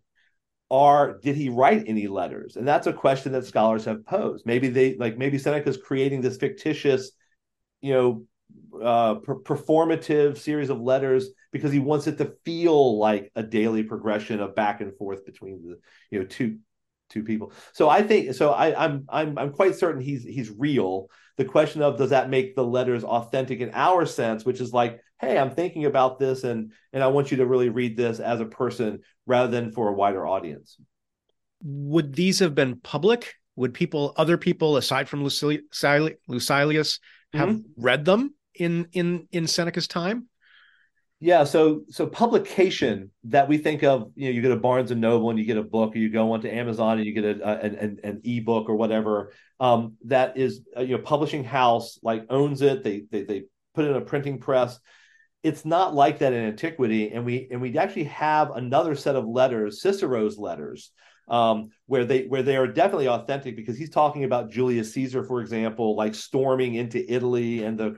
[0.68, 2.54] Or did he write any letters?
[2.54, 4.46] And that's a question that scholars have posed.
[4.46, 7.11] Maybe they like maybe Seneca's creating this fictitious,
[7.80, 8.24] you know,
[8.82, 13.82] uh, per- performative series of letters because he wants it to feel like a daily
[13.82, 15.78] progression of back and forth between the
[16.10, 16.58] you know two
[17.08, 17.52] two people.
[17.72, 18.50] So I think so.
[18.50, 21.08] I, I'm I'm I'm quite certain he's he's real.
[21.36, 25.00] The question of does that make the letters authentic in our sense, which is like,
[25.20, 28.40] hey, I'm thinking about this, and and I want you to really read this as
[28.40, 30.76] a person rather than for a wider audience.
[31.62, 33.34] Would these have been public?
[33.56, 35.62] Would people, other people aside from Lucilius,
[36.28, 36.98] Lucilius
[37.34, 37.60] have mm-hmm.
[37.76, 40.28] read them in in in Seneca's time?
[41.22, 45.02] Yeah, so so publication that we think of, you know, you get a Barnes and
[45.02, 47.46] Noble and you get a book, or you go onto Amazon and you get a,
[47.46, 49.32] a an, an ebook or whatever.
[49.58, 52.82] Um, that is, a, uh, you know, publishing house like owns it.
[52.82, 53.42] They they they
[53.74, 54.80] put it in a printing press.
[55.42, 59.26] It's not like that in antiquity, and we and we actually have another set of
[59.26, 60.90] letters, Cicero's letters,
[61.30, 65.40] um, where they where they are definitely authentic because he's talking about Julius Caesar, for
[65.40, 67.96] example, like storming into Italy and the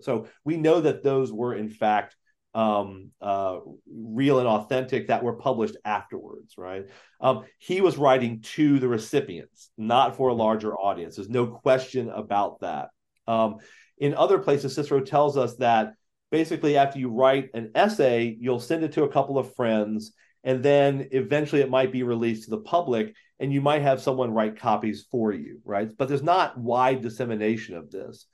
[0.00, 2.16] so we know that those were in fact
[2.54, 3.58] um, uh,
[3.92, 6.86] real and authentic that were published afterwards, right?
[7.20, 11.16] Um, he was writing to the recipients, not for a larger audience.
[11.16, 12.88] There's no question about that.
[13.26, 13.56] Um,
[13.98, 15.94] in other places, Cicero tells us that
[16.30, 20.12] basically after you write an essay, you'll send it to a couple of friends,
[20.44, 24.32] and then eventually it might be released to the public, and you might have someone
[24.32, 25.90] write copies for you, right?
[25.96, 28.26] But there's not wide dissemination of this.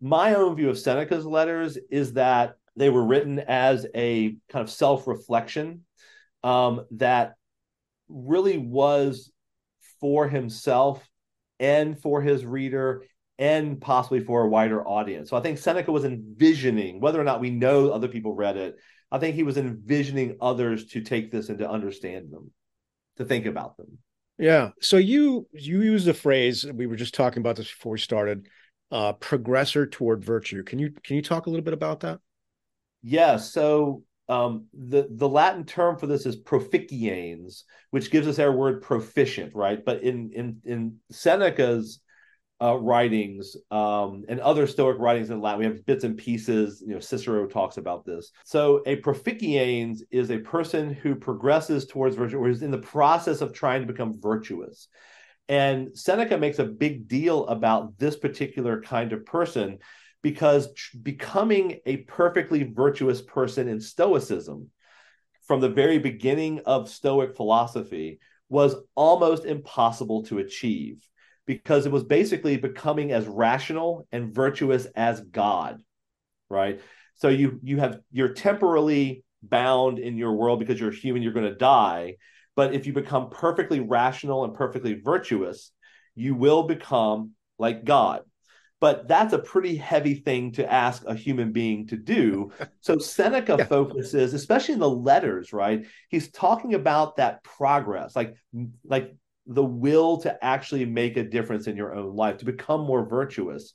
[0.00, 4.70] My own view of Seneca's letters is that they were written as a kind of
[4.70, 5.84] self reflection
[6.44, 7.34] um, that
[8.08, 9.30] really was
[10.00, 11.06] for himself
[11.58, 13.04] and for his reader
[13.38, 15.30] and possibly for a wider audience.
[15.30, 18.76] So I think Seneca was envisioning, whether or not we know other people read it,
[19.10, 22.50] I think he was envisioning others to take this and to understand them,
[23.16, 23.98] to think about them.
[24.38, 24.70] Yeah.
[24.80, 28.46] So you you use the phrase we were just talking about this before we started,
[28.90, 30.62] uh, progressor toward virtue.
[30.62, 32.20] Can you can you talk a little bit about that?
[33.02, 33.36] Yeah.
[33.36, 38.82] So um, the the Latin term for this is proficiens, which gives us our word
[38.82, 39.84] proficient, right?
[39.84, 42.00] But in in in Seneca's
[42.60, 45.60] uh, writings um, and other Stoic writings in Latin.
[45.60, 46.82] We have bits and pieces.
[46.84, 48.32] You know, Cicero talks about this.
[48.44, 53.40] So a proficiens is a person who progresses towards virtue, or is in the process
[53.40, 54.88] of trying to become virtuous.
[55.48, 59.78] And Seneca makes a big deal about this particular kind of person
[60.22, 60.68] because
[61.02, 64.70] becoming a perfectly virtuous person in Stoicism
[65.46, 68.18] from the very beginning of Stoic philosophy
[68.50, 71.08] was almost impossible to achieve
[71.48, 75.82] because it was basically becoming as rational and virtuous as God,
[76.50, 76.82] right?
[77.14, 81.50] So you you have you're temporarily bound in your world because you're human, you're going
[81.50, 82.16] to die.
[82.54, 85.72] But if you become perfectly rational and perfectly virtuous,
[86.14, 88.22] you will become like God.
[88.78, 92.52] But that's a pretty heavy thing to ask a human being to do.
[92.80, 93.64] So Seneca yeah.
[93.66, 95.86] focuses, especially in the letters, right?
[96.08, 98.34] He's talking about that progress, like
[98.84, 99.14] like
[99.48, 103.74] the will to actually make a difference in your own life, to become more virtuous.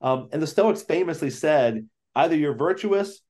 [0.00, 3.20] Um, and the Stoics famously said, either you're virtuous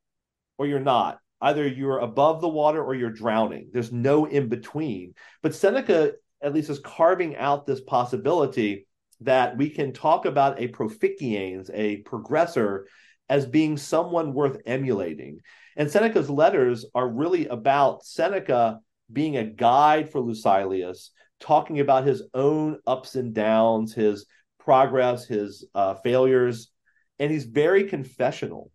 [0.58, 1.20] or you're not.
[1.40, 3.68] Either you're above the water or you're drowning.
[3.72, 5.14] There's no in between.
[5.42, 8.86] But Seneca, at least, is carving out this possibility
[9.20, 12.84] that we can talk about a proficiens, a progressor,
[13.28, 15.40] as being someone worth emulating.
[15.76, 18.80] And Seneca's letters are really about Seneca
[19.12, 21.10] being a guide for Lucilius
[21.44, 24.24] talking about his own ups and downs, his
[24.58, 26.70] progress, his uh, failures,
[27.18, 28.70] and he's very confessional.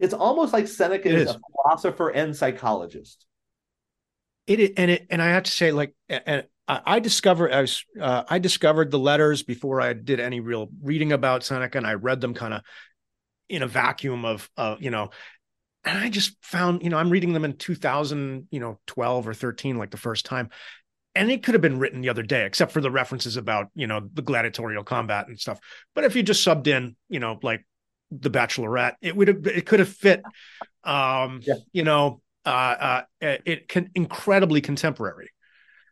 [0.00, 3.26] It's almost like Seneca is, is, a philosopher and psychologist.
[4.46, 8.24] It and it and I have to say, like, and I discovered I was uh,
[8.28, 12.20] I discovered the letters before I did any real reading about Seneca, and I read
[12.20, 12.62] them kind of
[13.48, 15.10] in a vacuum of, uh, you know,
[15.84, 19.34] and I just found, you know, I'm reading them in 2000, you know, 12 or
[19.34, 20.50] 13, like the first time,
[21.14, 23.86] and it could have been written the other day, except for the references about you
[23.86, 25.60] know the gladiatorial combat and stuff.
[25.94, 27.66] But if you just subbed in, you know, like
[28.10, 30.22] the Bachelorette, it would have it could have fit.
[30.84, 31.54] Um, yeah.
[31.72, 35.30] you know, uh, uh, it can incredibly contemporary.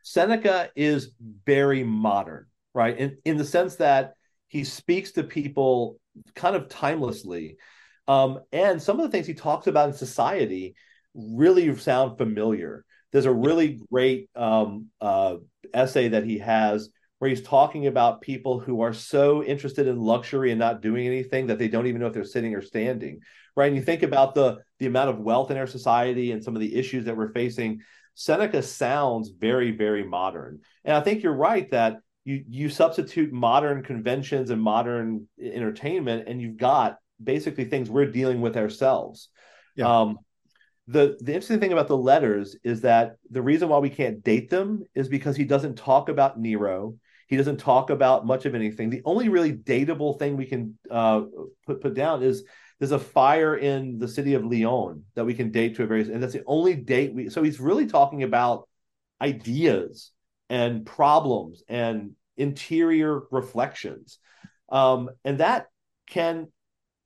[0.03, 1.11] Seneca is
[1.45, 2.97] very modern, right?
[2.97, 4.15] In in the sense that
[4.49, 6.01] he speaks to people
[6.35, 7.57] kind of timelessly.
[8.07, 10.75] Um, and some of the things he talks about in society
[11.15, 12.85] really sound familiar.
[13.13, 15.37] There's a really great um, uh,
[15.73, 20.51] essay that he has where he's talking about people who are so interested in luxury
[20.51, 23.21] and not doing anything that they don't even know if they're sitting or standing.
[23.57, 23.67] Right.
[23.67, 26.61] And you think about the the amount of wealth in our society and some of
[26.61, 27.81] the issues that we're facing.
[28.15, 30.61] Seneca sounds very, very modern.
[30.85, 36.41] And I think you're right that you you substitute modern conventions and modern entertainment, and
[36.41, 39.29] you've got basically things we're dealing with ourselves.
[39.75, 40.01] Yeah.
[40.01, 40.19] Um,
[40.89, 44.49] the the interesting thing about the letters is that the reason why we can't date
[44.49, 46.95] them is because he doesn't talk about Nero.
[47.27, 48.89] He doesn't talk about much of anything.
[48.89, 51.23] The only really dateable thing we can uh,
[51.67, 52.43] put put down is
[52.79, 56.11] there's a fire in the city of Lyon that we can date to a very,
[56.11, 57.29] and that's the only date we.
[57.29, 58.67] So he's really talking about
[59.21, 60.11] ideas
[60.49, 64.19] and problems and interior reflections,
[64.71, 65.67] um, and that
[66.07, 66.49] can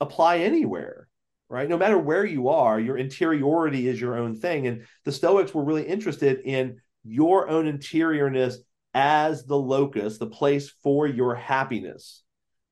[0.00, 1.08] apply anywhere
[1.52, 1.68] right?
[1.68, 4.66] No matter where you are, your interiority is your own thing.
[4.66, 8.56] And the Stoics were really interested in your own interiorness
[8.94, 12.22] as the locus, the place for your happiness,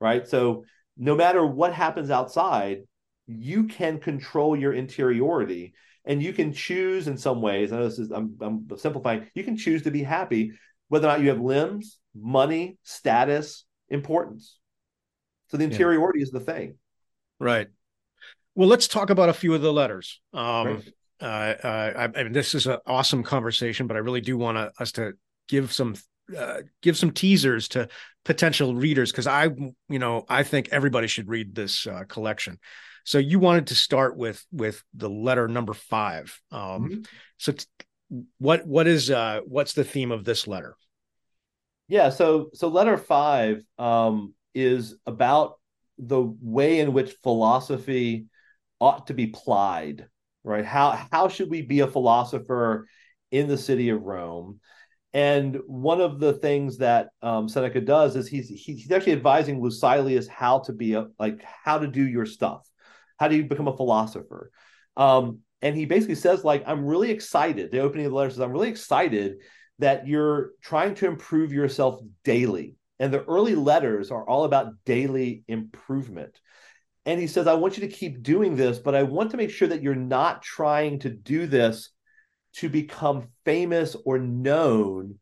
[0.01, 0.27] right?
[0.27, 0.65] So
[0.97, 2.79] no matter what happens outside,
[3.27, 5.75] you can control your interiority
[6.07, 7.73] and you can choose in some ways.
[7.73, 10.53] I know this is, I'm, I'm simplifying, you can choose to be happy
[10.89, 14.59] whether or not you have limbs, money, status, importance.
[15.51, 16.25] So the interiority yeah.
[16.25, 16.79] is the thing.
[17.39, 17.69] Right.
[18.55, 20.21] Well, let's talk about a few of the letters.
[20.33, 20.83] Um,
[21.21, 24.57] uh, uh, I, I, mean, this is an awesome conversation, but I really do want
[24.57, 25.13] to, us to
[25.49, 25.95] give some
[26.37, 27.89] uh, give some teasers to
[28.25, 29.45] potential readers because I,
[29.89, 32.59] you know, I think everybody should read this uh, collection.
[33.05, 36.39] So you wanted to start with with the letter number five.
[36.53, 37.01] Um, mm-hmm.
[37.39, 37.67] So, t-
[38.39, 40.77] what what is uh, what's the theme of this letter?
[41.89, 45.59] Yeah, so so letter five um, is about
[45.99, 48.27] the way in which philosophy
[48.81, 50.07] ought to be plied,
[50.45, 50.65] right?
[50.65, 52.87] How how should we be a philosopher
[53.31, 54.61] in the city of Rome?
[55.13, 60.29] And one of the things that um, Seneca does is he's he's actually advising Lucilius
[60.29, 62.69] how to be a like how to do your stuff,
[63.19, 64.51] how do you become a philosopher?
[64.97, 67.71] Um, and he basically says like I'm really excited.
[67.71, 69.39] The opening of the letter says I'm really excited
[69.81, 72.77] that you're trying to improve yourself daily.
[72.99, 76.39] And the early letters are all about daily improvement.
[77.07, 79.51] And he says, I want you to keep doing this, but I want to make
[79.51, 81.91] sure that you're not trying to do this
[82.55, 85.19] to become famous or known,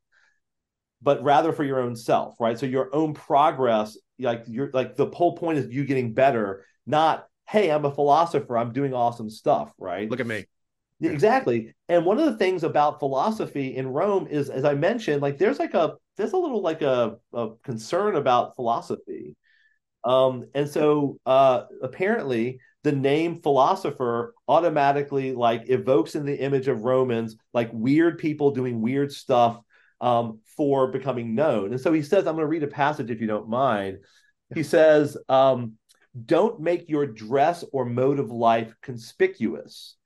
[1.00, 2.58] but rather for your own self, right?
[2.58, 7.26] So your own progress, like you're like the whole point is you getting better, not,
[7.46, 10.10] hey, I'm a philosopher, I'm doing awesome stuff, right?
[10.10, 10.46] Look at me.
[11.00, 11.74] Exactly.
[11.88, 15.60] And one of the things about philosophy in Rome is, as I mentioned, like there's
[15.60, 19.36] like a there's a little like a, a concern about philosophy.
[20.08, 26.84] Um, and so uh, apparently the name philosopher automatically like evokes in the image of
[26.84, 29.60] Romans like weird people doing weird stuff
[30.00, 31.72] um, for becoming known.
[31.72, 33.98] And so he says, I'm going to read a passage if you don't mind.
[34.54, 35.74] He says, um,
[36.24, 39.97] Don't make your dress or mode of life conspicuous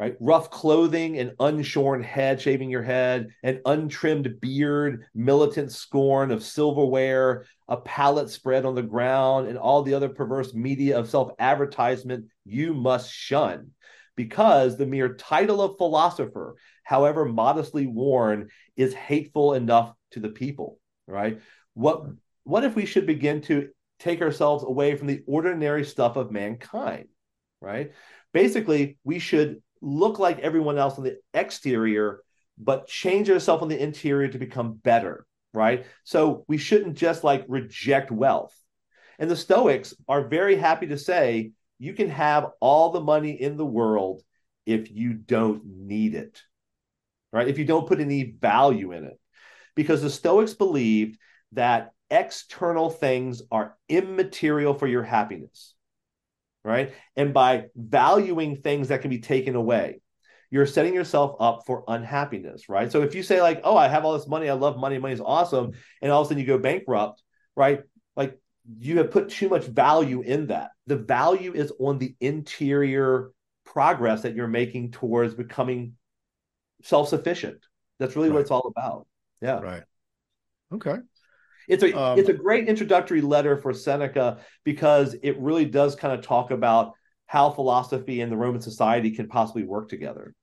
[0.00, 0.16] right?
[0.18, 7.44] Rough clothing, an unshorn head, shaving your head, an untrimmed beard, militant scorn of silverware,
[7.68, 12.28] a pallet spread on the ground, and all the other perverse media of self advertisement
[12.46, 13.72] you must shun.
[14.16, 20.78] Because the mere title of philosopher, however modestly worn, is hateful enough to the people,
[21.06, 21.42] right?
[21.74, 22.06] What,
[22.44, 27.08] what if we should begin to take ourselves away from the ordinary stuff of mankind,
[27.60, 27.92] right?
[28.32, 32.22] Basically, we should look like everyone else on the exterior,
[32.58, 35.86] but change yourself on the interior to become better, right?
[36.04, 38.54] So we shouldn't just like reject wealth.
[39.18, 43.56] And the Stoics are very happy to say you can have all the money in
[43.56, 44.22] the world
[44.66, 46.42] if you don't need it,
[47.32, 47.48] right?
[47.48, 49.18] If you don't put any value in it.
[49.74, 51.18] Because the Stoics believed
[51.52, 55.74] that external things are immaterial for your happiness
[56.64, 56.92] right?
[57.16, 60.00] And by valuing things that can be taken away,
[60.50, 62.90] you're setting yourself up for unhappiness, right?
[62.90, 65.20] So if you say like, "Oh, I have all this money, I love money, money's
[65.20, 67.22] awesome," and all of a sudden you go bankrupt,
[67.56, 67.82] right?
[68.16, 68.38] Like
[68.78, 70.70] you have put too much value in that.
[70.86, 73.30] The value is on the interior
[73.64, 75.94] progress that you're making towards becoming
[76.82, 77.64] self-sufficient.
[77.98, 78.34] That's really right.
[78.34, 79.06] what it's all about.
[79.40, 79.60] Yeah.
[79.60, 79.82] Right.
[80.72, 80.96] Okay.
[81.70, 86.12] It's a um, it's a great introductory letter for Seneca because it really does kind
[86.12, 86.94] of talk about
[87.26, 90.34] how philosophy and the Roman society can possibly work together.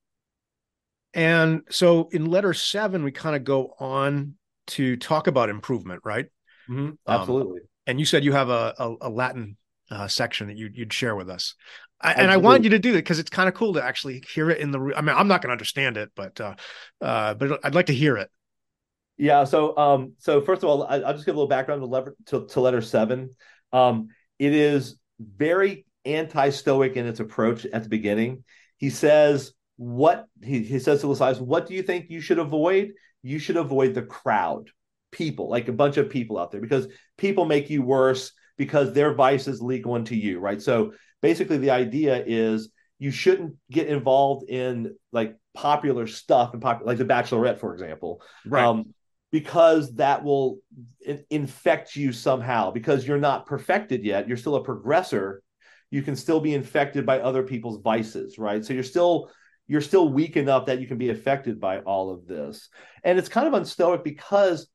[1.14, 4.36] And so in letter seven, we kind of go on
[4.68, 6.28] to talk about improvement, right?
[6.70, 6.92] Mm-hmm.
[7.08, 7.62] Absolutely.
[7.62, 9.58] Um, and you said you have a, a, a Latin
[9.90, 11.56] uh, section that you, would share with us.
[12.00, 14.24] I, and I wanted you to do that because it's kind of cool to actually
[14.34, 14.80] hear it in the.
[14.96, 16.56] I mean, I'm not going to understand it, but uh,
[17.02, 18.30] uh, but I'd like to hear it.
[19.18, 19.44] Yeah.
[19.46, 22.16] So, um, so first of all, I, will just give a little background to, lever,
[22.28, 23.36] to, to letter seven.
[23.74, 24.10] Um,
[24.40, 28.44] it is very anti-stoic in its approach at the beginning.
[28.78, 32.94] He says, "What he, he says to Lucilius, what do you think you should avoid?
[33.24, 34.70] You should avoid the crowd,
[35.12, 36.88] people, like a bunch of people out there, because
[37.18, 40.62] people make you worse because their vices leak onto you, right?
[40.62, 46.92] So basically, the idea is you shouldn't get involved in like popular stuff and popular,
[46.92, 48.22] like the Bachelorette, for example.
[48.46, 48.64] Right.
[48.64, 48.94] Um,
[49.32, 50.60] because that will
[51.02, 52.72] in- infect you somehow.
[52.72, 55.40] Because you're not perfected yet you're still a progressor
[55.90, 58.64] you can still be infected by other people's vices right?
[58.64, 59.32] So you're still
[59.68, 62.70] you're still weak enough that you can be affected by all of this.
[63.04, 64.68] And it's kind of unstoic because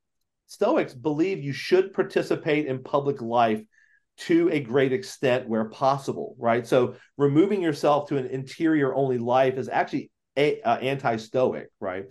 [0.46, 3.62] stoics believe you should participate in public life
[4.18, 6.66] to a great extent where possible right?
[6.66, 12.04] So removing yourself to an interior only life is actually a, uh, anti-stoic right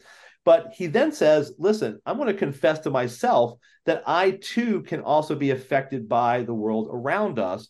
[0.43, 5.01] but he then says, listen, I'm going to confess to myself that I too can
[5.01, 7.69] also be affected by the world around us.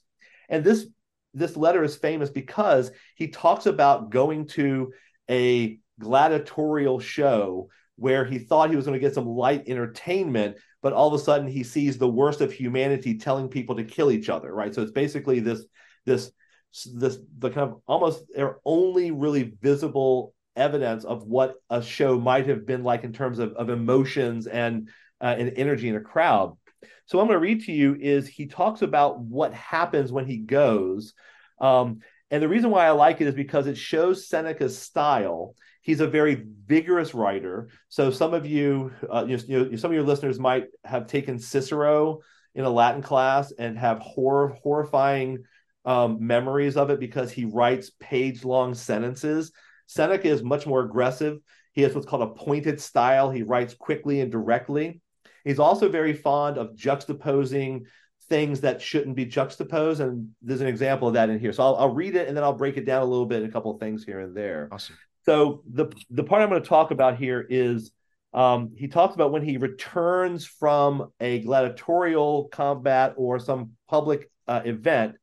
[0.50, 0.88] And this
[1.34, 4.92] this letter is famous because he talks about going to
[5.30, 10.92] a gladiatorial show where he thought he was going to get some light entertainment, but
[10.92, 14.28] all of a sudden he sees the worst of humanity telling people to kill each
[14.28, 14.74] other, right?
[14.74, 15.64] So it's basically this
[16.06, 16.32] this
[16.94, 22.48] this the kind of almost their only really visible evidence of what a show might
[22.48, 24.90] have been like in terms of, of emotions and
[25.20, 26.56] uh, and energy in a crowd.
[27.06, 30.26] So what I'm going to read to you is he talks about what happens when
[30.26, 31.14] he goes.
[31.60, 32.00] Um,
[32.32, 35.54] and the reason why I like it is because it shows Seneca's style.
[35.82, 37.70] He's a very vigorous writer.
[37.90, 42.20] So some of you, uh, you, know, some of your listeners might have taken Cicero
[42.56, 45.44] in a Latin class and have horror, horrifying
[45.84, 49.52] um, memories of it because he writes page-long sentences
[49.92, 51.36] Seneca is much more aggressive.
[51.74, 53.30] He has what's called a pointed style.
[53.30, 55.02] He writes quickly and directly.
[55.44, 57.86] He's also very fond of juxtaposing
[58.30, 60.00] things that shouldn't be juxtaposed.
[60.00, 61.54] And there's an example of that in here.
[61.54, 63.50] So I'll, I'll read it and then I'll break it down a little bit, a
[63.50, 64.70] couple of things here and there.
[64.72, 64.98] Awesome.
[65.26, 67.92] So the the part I'm going to talk about here is
[68.34, 74.62] Um, he talks about when he returns from a gladiatorial combat or some public uh,
[74.64, 75.16] event.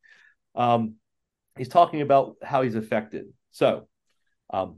[0.55, 0.97] Um,
[1.57, 3.25] he's talking about how he's affected.
[3.51, 3.88] So,
[4.51, 4.77] um,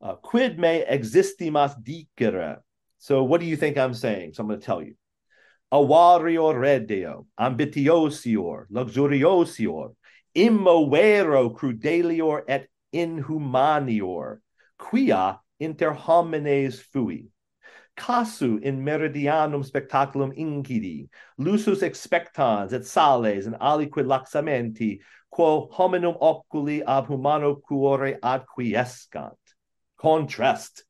[0.00, 2.58] uh, quid me existimas dicere.
[2.98, 4.34] So, what do you think I'm saying?
[4.34, 4.94] So, I'm going to tell you.
[5.72, 9.94] Avarior redeo, ambitiosior, luxuriosior,
[10.34, 14.40] immovero crudelior et inhumanior,
[14.78, 17.26] quia inter homines fui.
[17.96, 21.08] Casu in meridianum spectaculum incidi,
[21.40, 25.00] lusus expectans et sales and aliquid laxamenti,
[25.36, 29.36] quo hominum oculi ab humano cruore adquiescant.
[30.00, 30.82] Contrast.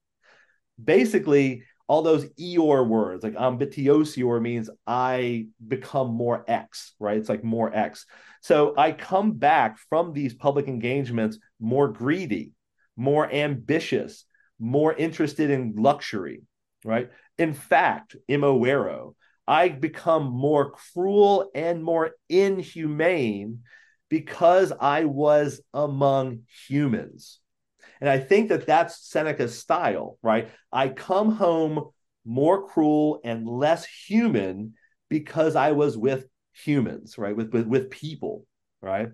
[0.83, 7.17] Basically, all those eor words, like ambitiosior means I become more X, right?
[7.17, 8.07] It's like more X.
[8.41, 12.53] So I come back from these public engagements more greedy,
[12.97, 14.27] more ambitious,
[14.61, 16.43] more interested in luxury,
[16.85, 17.11] right?
[17.37, 19.17] In fact, immovero,
[19.49, 23.63] I become more cruel and more inhumane
[24.09, 27.41] because I was among humans.
[28.01, 30.51] And I think that that's Seneca's style, right?
[30.73, 31.91] I come home
[32.25, 34.75] more cruel and less human
[35.09, 37.37] because I was with humans, right?
[37.37, 38.47] With, with, with people,
[38.83, 39.09] right?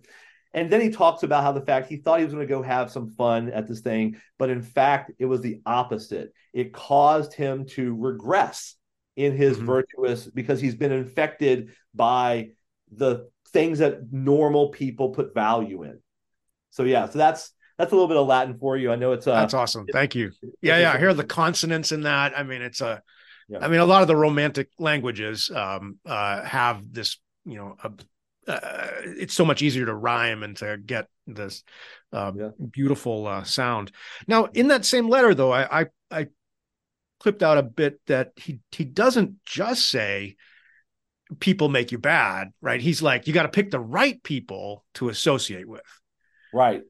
[0.54, 2.62] And then he talks about how the fact he thought he was going to go
[2.62, 6.32] have some fun at this thing, but in fact, it was the opposite.
[6.52, 8.74] It caused him to regress
[9.16, 9.66] in his mm-hmm.
[9.66, 12.50] virtuous because he's been infected by
[12.90, 16.00] the things that normal people put value in.
[16.70, 18.92] So yeah, so that's that's a little bit of Latin for you.
[18.92, 19.86] I know it's uh, that's awesome.
[19.92, 20.32] Thank you.
[20.60, 20.92] Yeah, yeah.
[20.92, 22.38] I hear the consonants in that.
[22.38, 23.02] I mean, it's a.
[23.48, 23.58] Yeah.
[23.60, 27.90] I mean, a lot of the romantic languages um, uh, have this, you know, a,
[28.50, 31.62] uh, it's so much easier to rhyme and to get this
[32.12, 32.48] uh, yeah.
[32.70, 33.92] beautiful uh, sound.
[34.26, 36.26] Now, in that same letter, though, I, I, I
[37.20, 40.36] clipped out a bit that he he doesn't just say
[41.40, 42.80] people make you bad, right?
[42.80, 45.82] He's like you got to pick the right people to associate with.
[46.52, 46.82] Right.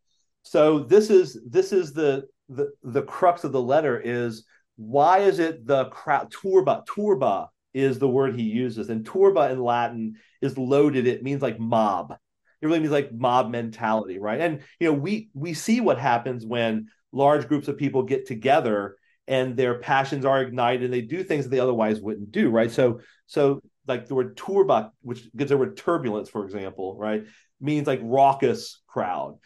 [0.43, 4.45] So this is this is the the the crux of the letter is
[4.77, 8.91] why is it the crowd turba turba is the word he uses.
[8.91, 11.07] And turba in Latin is loaded.
[11.07, 12.13] It means like mob.
[12.61, 14.41] It really means like mob mentality, right?
[14.41, 18.97] And you know, we we see what happens when large groups of people get together
[19.27, 22.71] and their passions are ignited and they do things that they otherwise wouldn't do, right?
[22.71, 27.25] So so like the word turba, which gives the word turbulence, for example, right,
[27.61, 29.39] means like raucous crowd.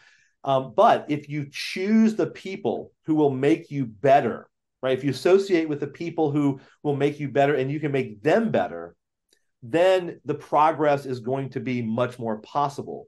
[0.43, 4.49] Um, but if you choose the people who will make you better,
[4.81, 4.97] right?
[4.97, 8.21] If you associate with the people who will make you better and you can make
[8.21, 8.95] them better,
[9.63, 13.07] then the progress is going to be much more possible.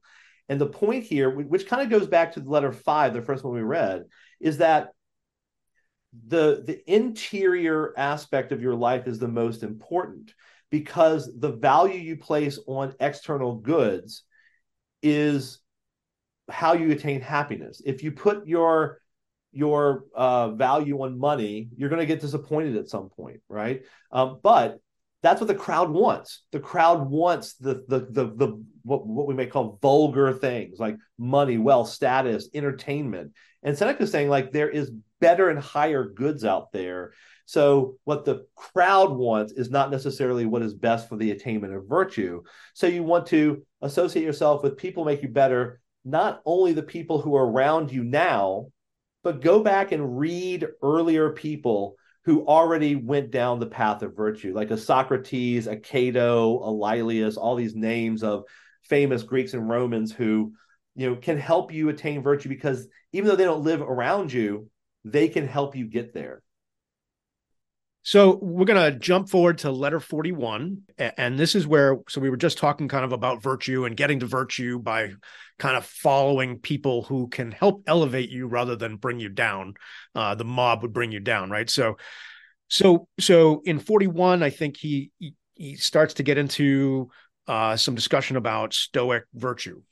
[0.50, 3.44] And the point here, which kind of goes back to the letter five, the first
[3.44, 4.06] one we read,
[4.40, 4.90] is that
[6.28, 10.34] the the interior aspect of your life is the most important
[10.70, 14.24] because the value you place on external goods
[15.02, 15.60] is
[16.50, 17.82] how you attain happiness.
[17.86, 19.00] If you put your
[19.52, 23.82] your uh, value on money, you're going to get disappointed at some point, right?
[24.12, 24.80] Um, but
[25.22, 26.44] that's what the crowd wants.
[26.52, 30.98] The crowd wants the the the the what, what we may call vulgar things like
[31.18, 33.34] money, wealth, status, entertainment.
[33.64, 37.14] And Seneca is saying like there is better and higher goods out there.
[37.50, 41.88] So what the crowd wants is not necessarily what is best for the attainment of
[41.90, 42.44] virtue.
[42.76, 47.20] So you want to associate yourself with people make you better, not only the people
[47.20, 48.68] who are around you now,
[49.24, 54.54] but go back and read earlier people who already went down the path of virtue,
[54.54, 58.44] like a Socrates, a Cato, a Laelius, all these names of
[58.84, 60.54] famous Greeks and Romans who,
[60.96, 64.70] you know, can help you attain virtue because even though they don't live around you,
[65.04, 66.44] they can help you get there.
[68.10, 70.82] So we're going to jump forward to letter 41.
[70.98, 74.22] And this is where, so we were just talking kind of about virtue and getting
[74.22, 75.12] to virtue by
[75.60, 79.76] kind of following people who can help elevate you rather than bring you down.
[80.16, 81.70] Uh, the mob would bring you down, right?
[81.70, 81.98] So,
[82.68, 87.12] so, so in 41, I think he, he, he starts to get into
[87.48, 89.84] uh, some discussion about Stoic virtue.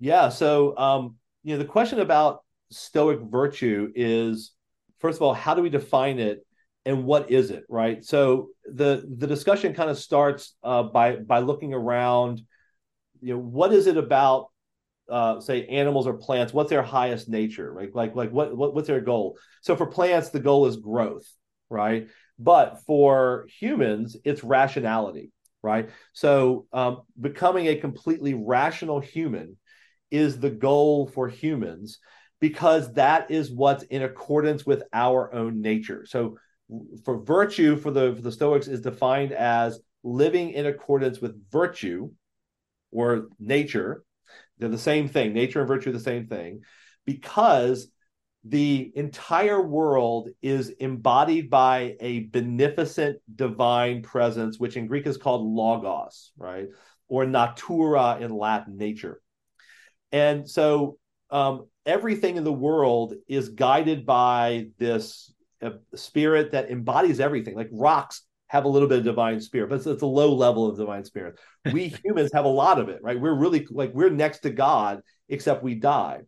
[0.00, 0.28] Yeah.
[0.28, 4.52] So, um, you know, the question about Stoic virtue is,
[4.98, 6.44] first of all, how do we define it?
[6.86, 8.04] And what is it right?
[8.04, 12.42] So the the discussion kind of starts uh, by by looking around
[13.20, 14.46] you know what is it about
[15.10, 16.52] uh, say animals or plants?
[16.52, 17.94] What's their highest nature right?
[17.94, 19.36] Like like what, what what's their goal?
[19.62, 21.26] So for plants the goal is growth
[21.68, 22.08] right?
[22.38, 25.90] But for humans it's rationality right?
[26.12, 29.56] So um, becoming a completely rational human
[30.10, 31.98] is the goal for humans
[32.40, 36.06] because that is what's in accordance with our own nature.
[36.06, 36.38] So
[37.04, 42.10] for virtue for the for the Stoics is defined as living in accordance with virtue
[42.90, 44.04] or nature.
[44.58, 45.32] They're the same thing.
[45.32, 46.62] Nature and virtue are the same thing
[47.06, 47.88] because
[48.44, 55.46] the entire world is embodied by a beneficent divine presence, which in Greek is called
[55.46, 56.68] logos, right?
[57.08, 59.20] Or natura in Latin, nature.
[60.10, 60.98] And so
[61.30, 65.32] um, everything in the world is guided by this
[65.62, 67.54] uh, spirit that embodies everything.
[67.54, 70.68] Like rocks have a little bit of divine spirit, but it's, it's a low level
[70.68, 71.38] of divine spirit.
[71.72, 73.20] We humans have a lot of it, right?
[73.20, 76.22] We're really like we're next to God, except we die.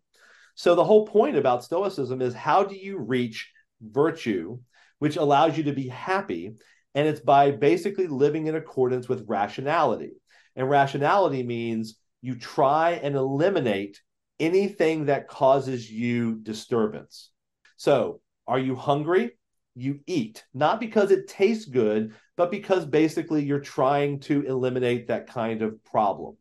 [0.54, 4.58] So the whole point about Stoicism is how do you reach virtue,
[4.98, 6.54] which allows you to be happy?
[6.94, 10.12] And it's by basically living in accordance with rationality.
[10.54, 14.00] And rationality means you try and eliminate
[14.38, 17.30] anything that causes you disturbance.
[17.76, 18.20] So,
[18.52, 19.30] are you hungry?
[19.74, 25.26] You eat, not because it tastes good, but because basically you're trying to eliminate that
[25.26, 26.36] kind of problem.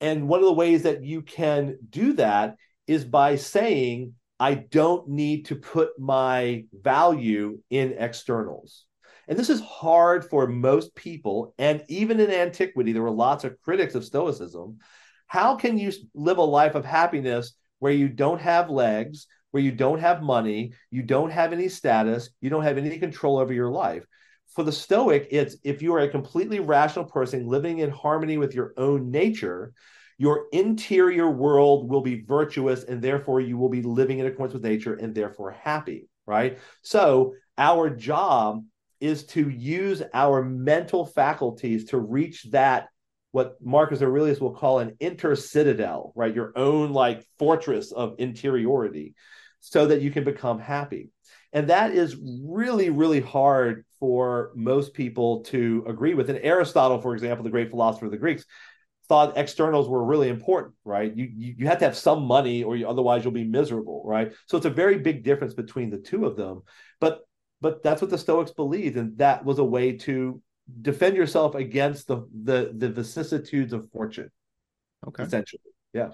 [0.00, 5.06] And one of the ways that you can do that is by saying, I don't
[5.06, 8.86] need to put my value in externals.
[9.28, 11.52] And this is hard for most people.
[11.58, 14.78] And even in antiquity, there were lots of critics of Stoicism.
[15.26, 19.70] How can you live a life of happiness where you don't have legs, where you
[19.70, 23.70] don't have money, you don't have any status, you don't have any control over your
[23.70, 24.04] life?
[24.48, 28.52] For the Stoic, it's if you are a completely rational person living in harmony with
[28.52, 29.72] your own nature,
[30.18, 34.64] your interior world will be virtuous and therefore you will be living in accordance with
[34.64, 36.58] nature and therefore happy right?
[36.82, 38.64] So our job
[39.00, 42.88] is to use our mental faculties to reach that
[43.32, 46.34] what marcus aurelius will call an inner citadel right?
[46.34, 49.14] Your own like fortress of interiority
[49.64, 51.10] so that you can become happy
[51.52, 57.14] and that is really really hard for most people to agree with and aristotle for
[57.14, 58.44] example the great philosopher of the greeks
[59.08, 61.14] thought externals were really important, right?
[61.14, 64.32] You, you you have to have some money, or you, otherwise you'll be miserable, right?
[64.46, 66.62] So it's a very big difference between the two of them.
[67.00, 67.20] But
[67.60, 70.40] but that's what the Stoics believed, and that was a way to
[70.80, 74.30] defend yourself against the the the vicissitudes of fortune.
[75.06, 75.60] Okay, essentially,
[75.92, 76.10] yeah.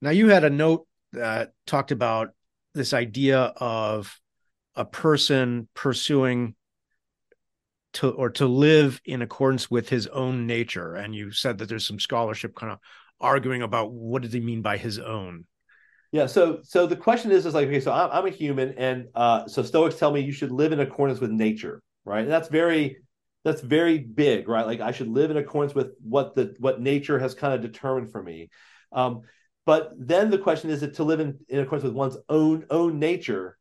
[0.00, 2.30] Now you had a note that talked about
[2.78, 4.18] this idea of
[4.74, 6.54] a person pursuing
[7.94, 10.94] to or to live in accordance with his own nature.
[10.94, 12.78] And you said that there's some scholarship kind of
[13.20, 15.44] arguing about what does he mean by his own.
[16.12, 19.08] Yeah so so the question is is like okay so i'm, I'm a human and
[19.14, 22.22] uh so stoics tell me you should live in accordance with nature right?
[22.22, 22.98] And that's very
[23.44, 24.66] that's very big right?
[24.66, 28.10] Like i should live in accordance with what the what nature has kind of determined
[28.10, 28.48] for me.
[28.90, 29.22] Um
[29.68, 32.98] but then the question is that to live in, in accordance with one's own own
[32.98, 33.58] nature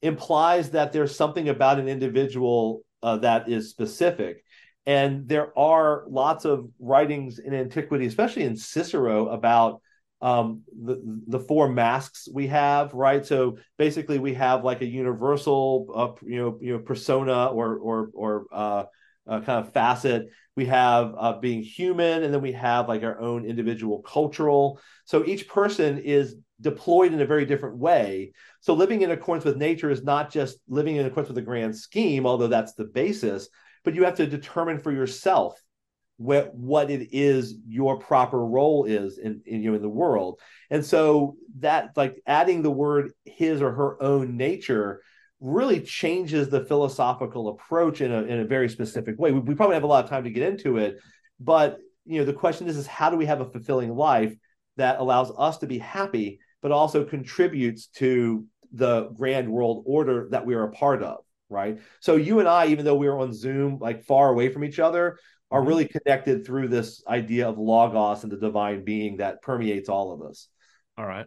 [0.00, 4.42] implies that there's something about an individual uh, that is specific.
[4.86, 9.82] And there are lots of writings in antiquity, especially in Cicero, about
[10.22, 10.96] um, the
[11.26, 13.26] the four masks we have, right?
[13.26, 18.10] So basically, we have like a universal, uh, you know, you know, persona or or
[18.14, 18.84] or uh,
[19.26, 20.30] uh, kind of facet.
[20.60, 24.78] We have uh, being human, and then we have like our own individual cultural.
[25.06, 28.32] So each person is deployed in a very different way.
[28.60, 31.74] So living in accordance with nature is not just living in accordance with the grand
[31.74, 33.48] scheme, although that's the basis,
[33.84, 35.58] but you have to determine for yourself
[36.18, 40.40] what what it is your proper role is in, in you know in the world.
[40.68, 45.00] And so that like adding the word his or her own nature
[45.40, 49.32] really changes the philosophical approach in a in a very specific way.
[49.32, 51.00] We, we probably have a lot of time to get into it,
[51.38, 54.34] but you know the question is is how do we have a fulfilling life
[54.76, 60.44] that allows us to be happy but also contributes to the grand world order that
[60.44, 61.18] we are a part of
[61.48, 64.64] right so you and i even though we are on zoom like far away from
[64.64, 65.18] each other
[65.50, 65.68] are mm-hmm.
[65.68, 70.22] really connected through this idea of logos and the divine being that permeates all of
[70.22, 70.48] us
[70.96, 71.26] all right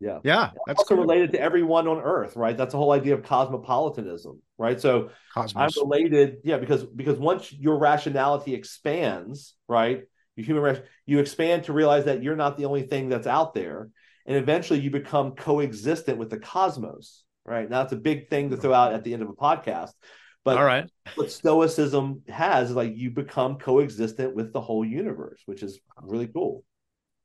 [0.00, 0.18] yeah.
[0.24, 1.04] Yeah that's also cool.
[1.04, 2.56] related to everyone on earth right?
[2.56, 4.80] That's the whole idea of cosmopolitanism right?
[4.80, 5.76] So Cosmos.
[5.76, 10.04] i'm related yeah because because once your rationality expands right
[10.36, 13.90] your human you expand to realize that you're not the only thing that's out there
[14.26, 17.68] and eventually you become coexistent with the cosmos right?
[17.68, 19.92] Now it's a big thing to throw out at the end of a podcast
[20.44, 20.88] but all right.
[21.16, 26.26] what stoicism has is like you become coexistent with the whole universe which is really
[26.26, 26.64] cool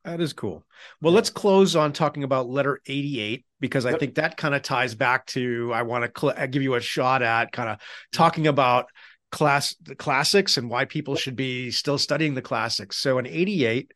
[0.06, 0.66] that is cool.
[1.02, 4.00] Well, let's close on talking about letter 88 because I yep.
[4.00, 7.22] think that kind of ties back to I want to cl- give you a shot
[7.22, 7.80] at kind of
[8.12, 8.88] talking about
[9.32, 12.98] class the classics and why people should be still studying the classics.
[12.98, 13.92] So in 88,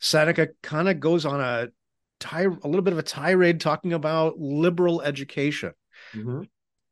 [0.00, 1.68] Seneca kind of goes on a
[2.32, 5.72] a little bit of a tirade talking about liberal education.
[6.14, 6.42] Mm-hmm.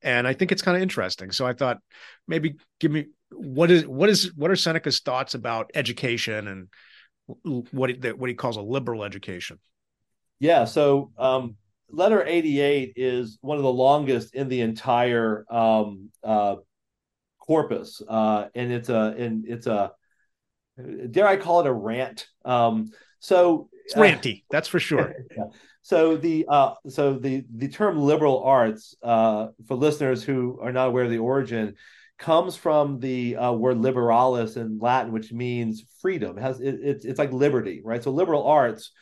[0.03, 1.30] and I think it's kind of interesting.
[1.30, 1.78] So I thought
[2.26, 6.68] maybe give me what is what is what are Seneca's thoughts about education and
[7.27, 9.59] what he, what he calls a liberal education?
[10.39, 11.57] Yeah, so um,
[11.91, 16.57] letter 88 is one of the longest in the entire um, uh,
[17.39, 19.93] corpus, uh, and it's a and it's a
[21.11, 22.27] dare I call it a rant.
[22.45, 25.14] Um, so it's ranty, uh, that's for sure.
[25.37, 25.45] yeah.
[25.83, 30.89] So the uh, so the the term liberal arts uh, for listeners who are not
[30.89, 31.75] aware of the origin
[32.23, 36.39] comes from the uh, word liberalis in Latin, which means freedom.
[36.39, 38.03] It has it, it's it's like liberty, right?
[38.03, 38.93] So liberal arts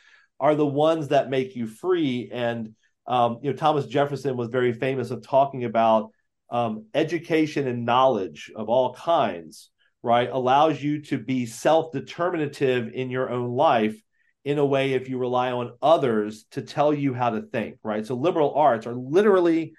[0.41, 2.31] are the ones that make you free.
[2.33, 2.75] And
[3.07, 6.11] um, you know, Thomas Jefferson was very famous of talking about
[6.51, 9.71] um, education and knowledge of all kinds,
[10.03, 10.29] right?
[10.31, 14.01] Allows you to be self-determinative in your own life
[14.45, 18.07] in a way if you rely on others to tell you how to think, right?
[18.07, 19.75] So liberal arts are literally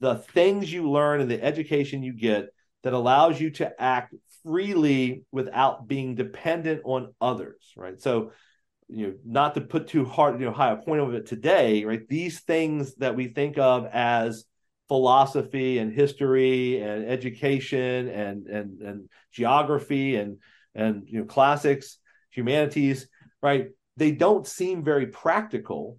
[0.00, 2.50] the things you learn and the education you get
[2.86, 8.00] that allows you to act freely without being dependent on others, right?
[8.00, 8.30] So,
[8.88, 11.84] you know, not to put too hard, you know, high a point of it today,
[11.84, 12.06] right?
[12.08, 14.44] These things that we think of as
[14.86, 20.38] philosophy and history and education and and and geography and
[20.74, 21.98] and you know classics,
[22.30, 23.08] humanities,
[23.42, 23.70] right?
[23.96, 25.98] they don't seem very practical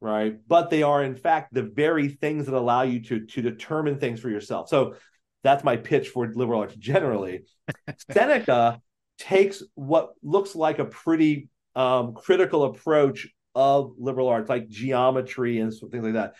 [0.00, 3.98] right but they are in fact the very things that allow you to to determine
[3.98, 4.94] things for yourself so
[5.42, 7.44] that's my pitch for liberal arts generally.
[8.10, 8.80] Seneca
[9.18, 15.72] takes what looks like a pretty um, critical approach of liberal arts like geometry and
[15.72, 16.34] things like that.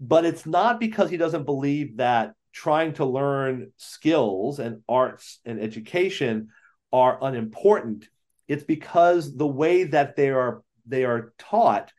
[0.00, 5.60] But it's not because he doesn't believe that trying to learn skills and arts and
[5.60, 6.48] education
[6.92, 8.08] are unimportant.
[8.46, 11.92] It's because the way that they are they are taught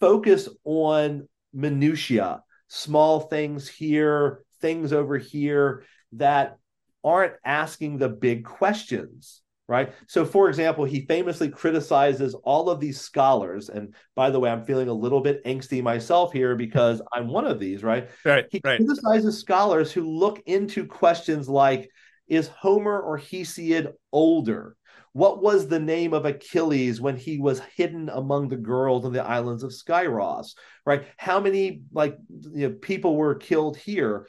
[0.00, 6.58] focus on minutia, small things here, things over here that
[7.04, 9.42] aren't asking the big questions
[9.72, 9.94] right?
[10.06, 13.70] So, for example, he famously criticizes all of these scholars.
[13.70, 17.46] And by the way, I'm feeling a little bit angsty myself here because I'm one
[17.46, 18.10] of these, right?
[18.22, 18.44] Right.
[18.50, 18.76] He right.
[18.76, 21.88] criticizes scholars who look into questions like
[22.28, 24.76] Is Homer or Hesiod older?
[25.14, 29.24] What was the name of Achilles when he was hidden among the girls on the
[29.24, 30.54] islands of Skyros?
[30.84, 31.06] Right?
[31.16, 34.26] How many like you know, people were killed here?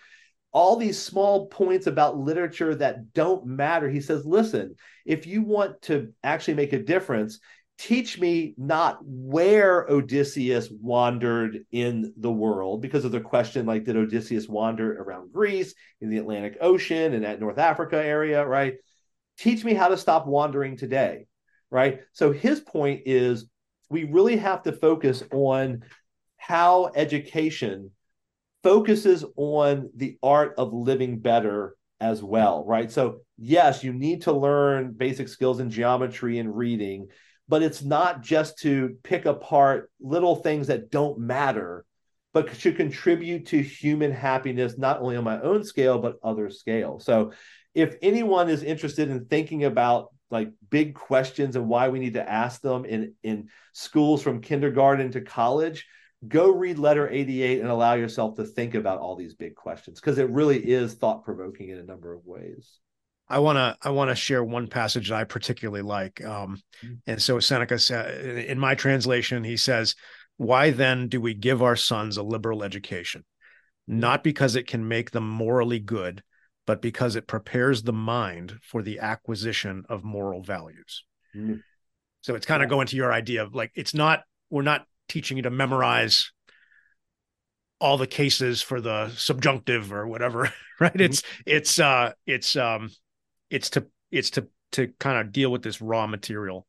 [0.54, 3.90] All these small points about literature that don't matter.
[3.90, 4.76] He says, listen,
[5.06, 7.40] if you want to actually make a difference,
[7.78, 13.98] teach me not where Odysseus wandered in the world because of the question like did
[13.98, 18.76] Odysseus wander around Greece in the Atlantic Ocean and at North Africa area right
[19.38, 21.26] teach me how to stop wandering today
[21.72, 23.48] right so his point is
[23.90, 25.84] we really have to focus on
[26.38, 27.92] how education
[28.64, 32.92] focuses on the art of living better as well right?
[32.92, 37.08] So yes you need to learn basic skills in geometry and reading
[37.48, 41.86] but it's not just to pick apart little things that don't matter
[42.34, 47.00] but should contribute to human happiness not only on my own scale but other scale.
[47.00, 47.32] So
[47.76, 52.28] if anyone is interested in thinking about like big questions and why we need to
[52.28, 55.86] ask them in in schools from kindergarten to college
[56.28, 60.18] go read letter 88 and allow yourself to think about all these big questions because
[60.18, 62.80] it really is thought provoking in a number of ways
[63.28, 66.24] I want to I want to share one passage that I particularly like.
[66.24, 66.96] Um, mm-hmm.
[67.08, 69.96] and so Seneca said in my translation, he says,
[70.36, 73.24] "Why then do we give our sons a liberal education?
[73.88, 76.22] Not because it can make them morally good,
[76.66, 81.04] but because it prepares the mind for the acquisition of moral values.
[81.36, 81.62] Mm.
[82.22, 85.38] So it's kind of going to your idea of like, it's not, we're not teaching
[85.38, 86.32] you to memorize
[87.80, 90.94] all the cases for the subjunctive or whatever, right?
[90.94, 91.02] Mm-hmm.
[91.02, 92.90] It's, it's, uh, it's, um,
[93.50, 96.66] it's to, it's to, to kind of deal with this raw material.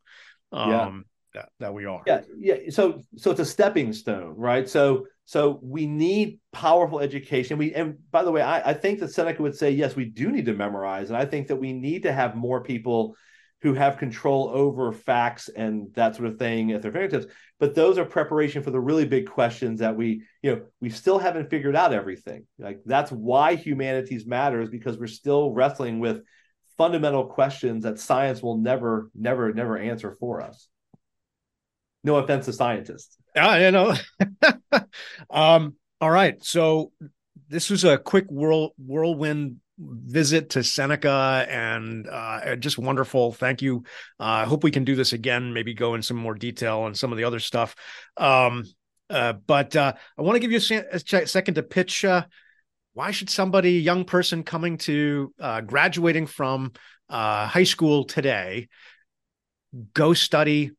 [0.52, 0.90] Um, yeah.
[1.34, 2.02] that, that we are.
[2.06, 2.20] Yeah.
[2.38, 2.56] Yeah.
[2.70, 4.68] So, so it's a stepping stone, right?
[4.68, 7.58] So, so we need powerful education.
[7.58, 10.30] We and by the way, I, I, think that Seneca would say yes, we do
[10.30, 13.16] need to memorize, and I think that we need to have more people
[13.64, 17.24] who have control over facts and that sort of thing at their fingertips.
[17.58, 21.18] But those are preparation for the really big questions that we, you know, we still
[21.18, 22.46] haven't figured out everything.
[22.58, 26.24] Like that's why humanities matters because we're still wrestling with
[26.76, 30.68] fundamental questions that science will never, never, never answer for us.
[32.04, 33.16] No offense to scientists.
[33.34, 33.94] Yeah, you know.
[35.30, 36.36] um, all right.
[36.44, 36.92] So
[37.48, 43.32] this was a quick whirl whirlwind visit to Seneca and uh, just wonderful.
[43.32, 43.84] Thank you.
[44.20, 46.94] Uh, I hope we can do this again, maybe go in some more detail on
[46.94, 47.74] some of the other stuff.
[48.16, 48.64] Um,
[49.10, 52.24] uh, but uh, I want to give you a, a, second to pitch uh,
[52.94, 56.72] why should somebody, young person coming to uh, graduating from
[57.08, 58.68] uh, high school today,
[59.92, 60.70] go study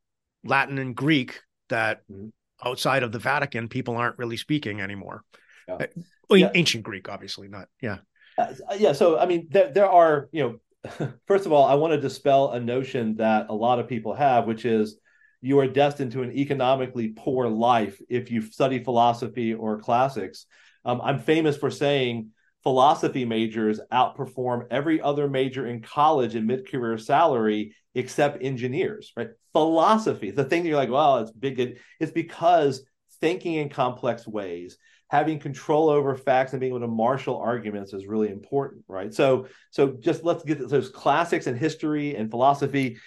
[0.43, 2.29] Latin and Greek that mm-hmm.
[2.65, 5.23] outside of the Vatican people aren't really speaking anymore?
[5.67, 5.75] Yeah.
[5.75, 5.87] Uh,
[6.29, 6.51] well, yeah.
[6.55, 7.97] Ancient Greek, obviously, not yeah.
[8.37, 8.91] Uh, yeah.
[8.91, 12.51] So, I mean, there, there are, you know, first of all, I want to dispel
[12.51, 14.97] a notion that a lot of people have, which is
[15.41, 20.45] you are destined to an economically poor life if you study philosophy or classics.
[20.83, 22.31] Um, I'm famous for saying
[22.63, 29.29] philosophy majors outperform every other major in college in mid-career salary except engineers, right?
[29.53, 31.79] Philosophy, the thing you're like, well, it's big.
[31.99, 32.83] It's because
[33.21, 38.07] thinking in complex ways, having control over facts and being able to marshal arguments is
[38.07, 39.13] really important, right?
[39.13, 42.97] So, so just let's get those classics and history and philosophy.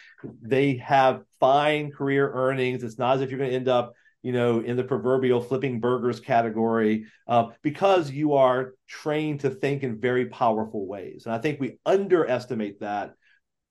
[0.40, 2.82] They have fine career earnings.
[2.82, 5.80] It's not as if you're going to end up, you know, in the proverbial flipping
[5.80, 11.24] burgers category uh, because you are trained to think in very powerful ways.
[11.26, 13.14] And I think we underestimate that,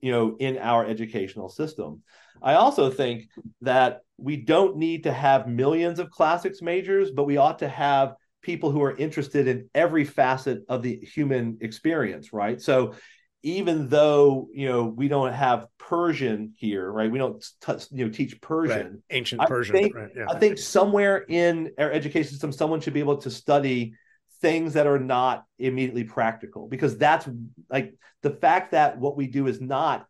[0.02, 2.04] you know, in our educational system.
[2.42, 3.30] I also think
[3.62, 8.16] that we don't need to have millions of classics majors, but we ought to have
[8.42, 12.62] people who are interested in every facet of the human experience, right?
[12.62, 12.96] So
[13.44, 17.10] even though you know we don't have Persian here, right?
[17.10, 19.02] We don't t- you know teach Persian, right.
[19.12, 19.76] ancient Persian.
[19.76, 20.10] Think, right.
[20.16, 20.26] yeah.
[20.28, 23.94] I think somewhere in our education system, someone should be able to study
[24.42, 27.28] things that are not immediately practical because that's
[27.70, 30.06] like the fact that what we do is not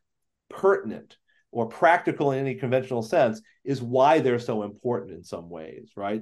[0.50, 1.18] pertinent
[1.52, 6.22] or practical in any conventional sense is why they're so important in some ways, right?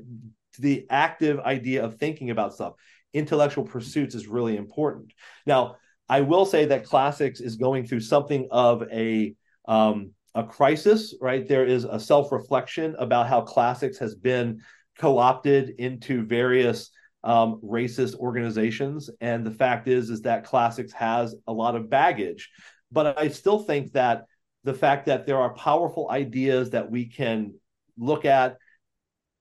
[0.60, 2.74] The active idea of thinking about stuff,
[3.14, 5.14] intellectual pursuits is really important.
[5.46, 9.36] Now, I will say that classics is going through something of a
[9.68, 11.48] um, a crisis, right?
[11.48, 14.62] There is a self reflection about how classics has been
[15.00, 16.92] co opted into various
[17.24, 22.52] um, racist organizations, and the fact is is that classics has a lot of baggage.
[22.92, 24.26] But I still think that
[24.66, 27.54] the fact that there are powerful ideas that we can
[27.98, 28.58] look at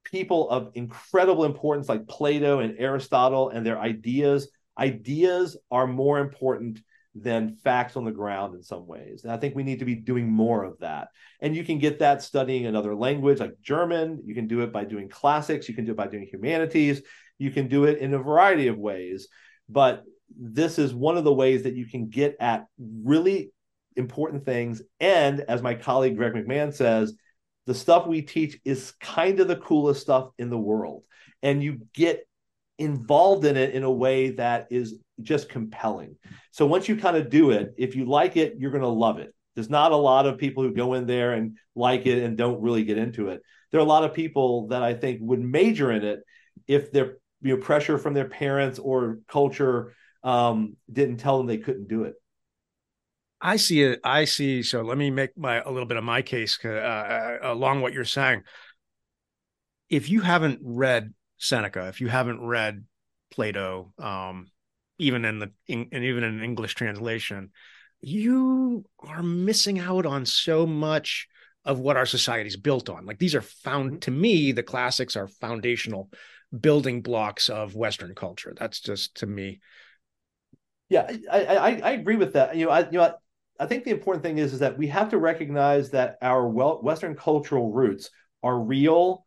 [0.03, 4.47] people of incredible importance like Plato and Aristotle and their ideas
[4.77, 6.81] ideas are more important
[7.15, 9.23] than facts on the ground in some ways.
[9.23, 11.07] And I think we need to be doing more of that.
[11.39, 14.21] And you can get that studying another language like German.
[14.25, 15.69] You can do it by doing classics.
[15.69, 17.01] You can do it by doing humanities.
[17.37, 19.29] You can do it in a variety of ways.
[19.69, 20.03] But
[20.37, 23.51] this is one of the ways that you can get at really
[23.95, 24.81] important things.
[24.99, 27.13] And as my colleague Greg McMahon says,
[27.65, 31.03] the stuff we teach is kind of the coolest stuff in the world.
[31.41, 32.27] And you get
[32.77, 36.15] involved in it in a way that is just compelling.
[36.51, 39.19] So once you kind of do it, if you like it, you're going to love
[39.19, 39.33] it.
[39.55, 42.61] There's not a lot of people who go in there and like it and don't
[42.61, 43.41] really get into it.
[43.71, 46.19] There are a lot of people that I think would major in it
[46.67, 49.93] if their you know pressure from their parents or culture
[50.23, 52.15] um, didn't tell them they couldn't do it.
[53.45, 53.99] I see it.
[54.03, 54.63] I see.
[54.63, 57.93] So let me make my a little bit of my case uh, uh, along what
[57.93, 58.41] you're saying.
[59.87, 62.85] If you haven't read Seneca, if you haven't read
[63.29, 64.47] Plato, um,
[64.97, 67.51] even in the in, and even in English translation,
[68.01, 71.27] you are missing out on so much
[71.65, 73.05] of what our society is built on.
[73.05, 73.99] Like these are found mm-hmm.
[73.99, 76.09] to me, the classics are foundational
[76.59, 78.55] building blocks of Western culture.
[78.57, 79.59] That's just to me.
[80.89, 82.55] Yeah, I, I, I agree with that.
[82.55, 83.15] You know, I you know
[83.59, 87.15] I think the important thing is is that we have to recognize that our Western
[87.15, 88.09] cultural roots
[88.43, 89.25] are real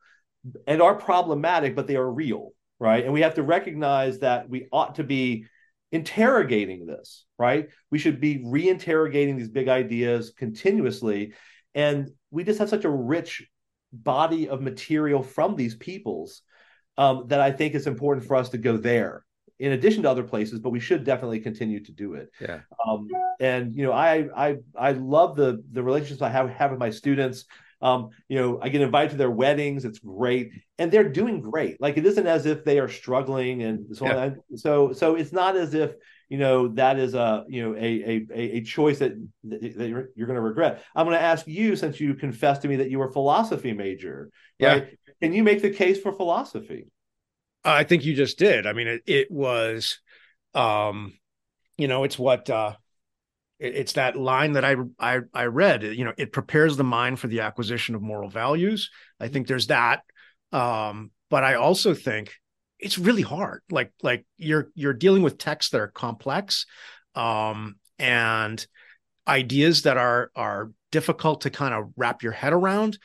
[0.67, 3.05] and are problematic, but they are real, right?
[3.05, 5.47] And we have to recognize that we ought to be
[5.91, 7.69] interrogating this, right?
[7.91, 11.33] We should be re-interrogating these big ideas continuously.
[11.75, 13.47] And we just have such a rich
[13.93, 16.43] body of material from these peoples
[16.99, 19.25] um, that I think it's important for us to go there
[19.59, 22.31] in addition to other places, but we should definitely continue to do it.
[22.41, 22.61] Yeah.
[22.87, 23.09] Um,
[23.41, 26.91] and you know, I I I love the the relationships I have have with my
[26.91, 27.45] students.
[27.81, 29.85] Um, you know, I get invited to their weddings.
[29.85, 31.81] It's great, and they're doing great.
[31.81, 34.17] Like it isn't as if they are struggling, and so yeah.
[34.17, 34.41] on.
[34.57, 35.93] So so it's not as if
[36.29, 39.13] you know that is a you know a a a choice that
[39.45, 40.83] that you're, you're going to regret.
[40.95, 44.31] I'm going to ask you since you confessed to me that you were philosophy major.
[44.61, 44.83] Right?
[44.83, 45.15] Yeah.
[45.21, 46.87] Can you make the case for philosophy?
[47.65, 48.67] I think you just did.
[48.67, 49.99] I mean, it, it was,
[50.55, 51.19] um,
[51.77, 52.75] you know, it's what uh,
[53.59, 55.83] it's that line that I, I I read.
[55.83, 58.91] You know, it prepares the mind for the acquisition of moral values.
[59.21, 60.03] I think there's that,
[60.53, 62.33] um, but I also think
[62.79, 63.63] it's really hard.
[63.71, 66.67] Like like you're you're dealing with texts that are complex,
[67.15, 68.65] um, and
[69.27, 72.99] ideas that are are difficult to kind of wrap your head around.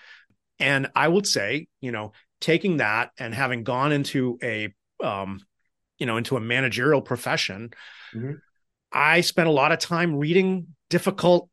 [0.59, 2.13] And I would say, you know,
[2.43, 5.39] taking that and having gone into a um,
[5.97, 7.71] you know into a managerial profession,
[8.13, 8.33] mm-hmm.
[8.91, 11.49] I spent a lot of time reading difficult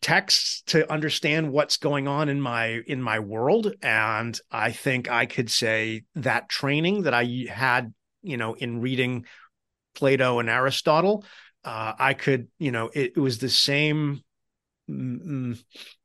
[0.00, 5.24] texts to understand what's going on in my in my world and i think i
[5.24, 9.24] could say that training that i had you know in reading
[9.94, 11.24] plato and aristotle
[11.64, 14.20] uh, i could you know it, it was the same
[14.90, 15.58] mm,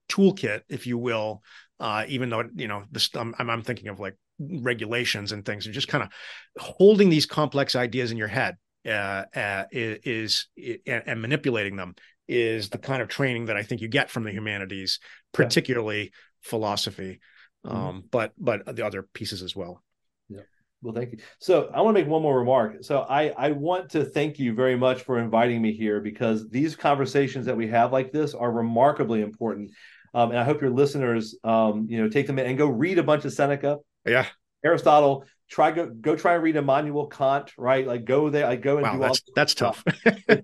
[0.08, 1.42] toolkit if you will
[1.82, 5.74] uh, even though you know this I'm, I'm thinking of like regulations and things and
[5.74, 6.10] just kind of
[6.58, 8.56] holding these complex ideas in your head
[8.86, 11.96] uh, uh, is, is and manipulating them
[12.28, 15.00] is the kind of training that I think you get from the humanities,
[15.34, 16.10] particularly yeah.
[16.42, 17.20] philosophy,
[17.66, 17.76] mm-hmm.
[17.76, 19.84] um, but but the other pieces as well.
[20.30, 20.42] Yeah.
[20.84, 21.18] Well, thank you.
[21.40, 22.84] So I want to make one more remark.
[22.84, 26.76] So I I want to thank you very much for inviting me here because these
[26.76, 29.72] conversations that we have like this are remarkably important.
[30.14, 32.98] Um, and I hope your listeners, um, you know, take them in and go read
[32.98, 33.78] a bunch of Seneca.
[34.06, 34.26] Yeah.
[34.64, 37.86] Aristotle, try go go try and read Immanuel Kant, right?
[37.86, 39.84] Like go there, like go and wow, do that's, all that's tough.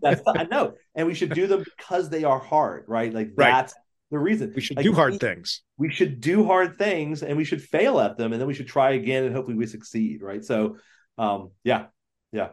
[0.02, 3.14] that's I know, and we should do them because they are hard, right?
[3.14, 3.52] Like right.
[3.52, 3.74] that's
[4.12, 5.62] the reason we should like, do hard we, things.
[5.78, 8.68] We should do hard things, and we should fail at them, and then we should
[8.68, 10.44] try again, and hopefully we succeed, right?
[10.44, 10.78] So,
[11.18, 11.86] um, yeah,
[12.32, 12.50] yeah.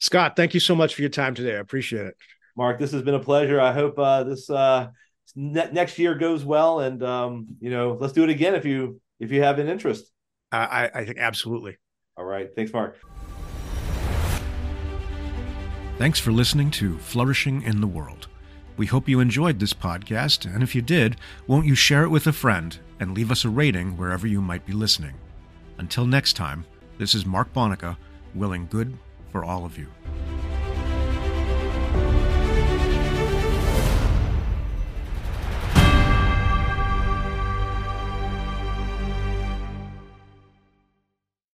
[0.00, 1.56] Scott, thank you so much for your time today.
[1.56, 2.16] I appreciate it.
[2.56, 3.60] Mark, this has been a pleasure.
[3.60, 4.88] I hope uh, this uh,
[5.34, 9.00] ne- next year goes well, and um, you know, let's do it again if you
[9.20, 10.10] if you have an interest.
[10.52, 11.76] I, I think absolutely.
[12.16, 12.48] All right.
[12.54, 12.96] Thanks, Mark.
[15.98, 18.28] Thanks for listening to Flourishing in the World.
[18.76, 21.16] We hope you enjoyed this podcast, and if you did,
[21.46, 24.66] won't you share it with a friend and leave us a rating wherever you might
[24.66, 25.14] be listening?
[25.78, 26.64] Until next time,
[26.98, 27.96] this is Mark Bonica,
[28.34, 28.96] willing good
[29.30, 29.86] for all of you.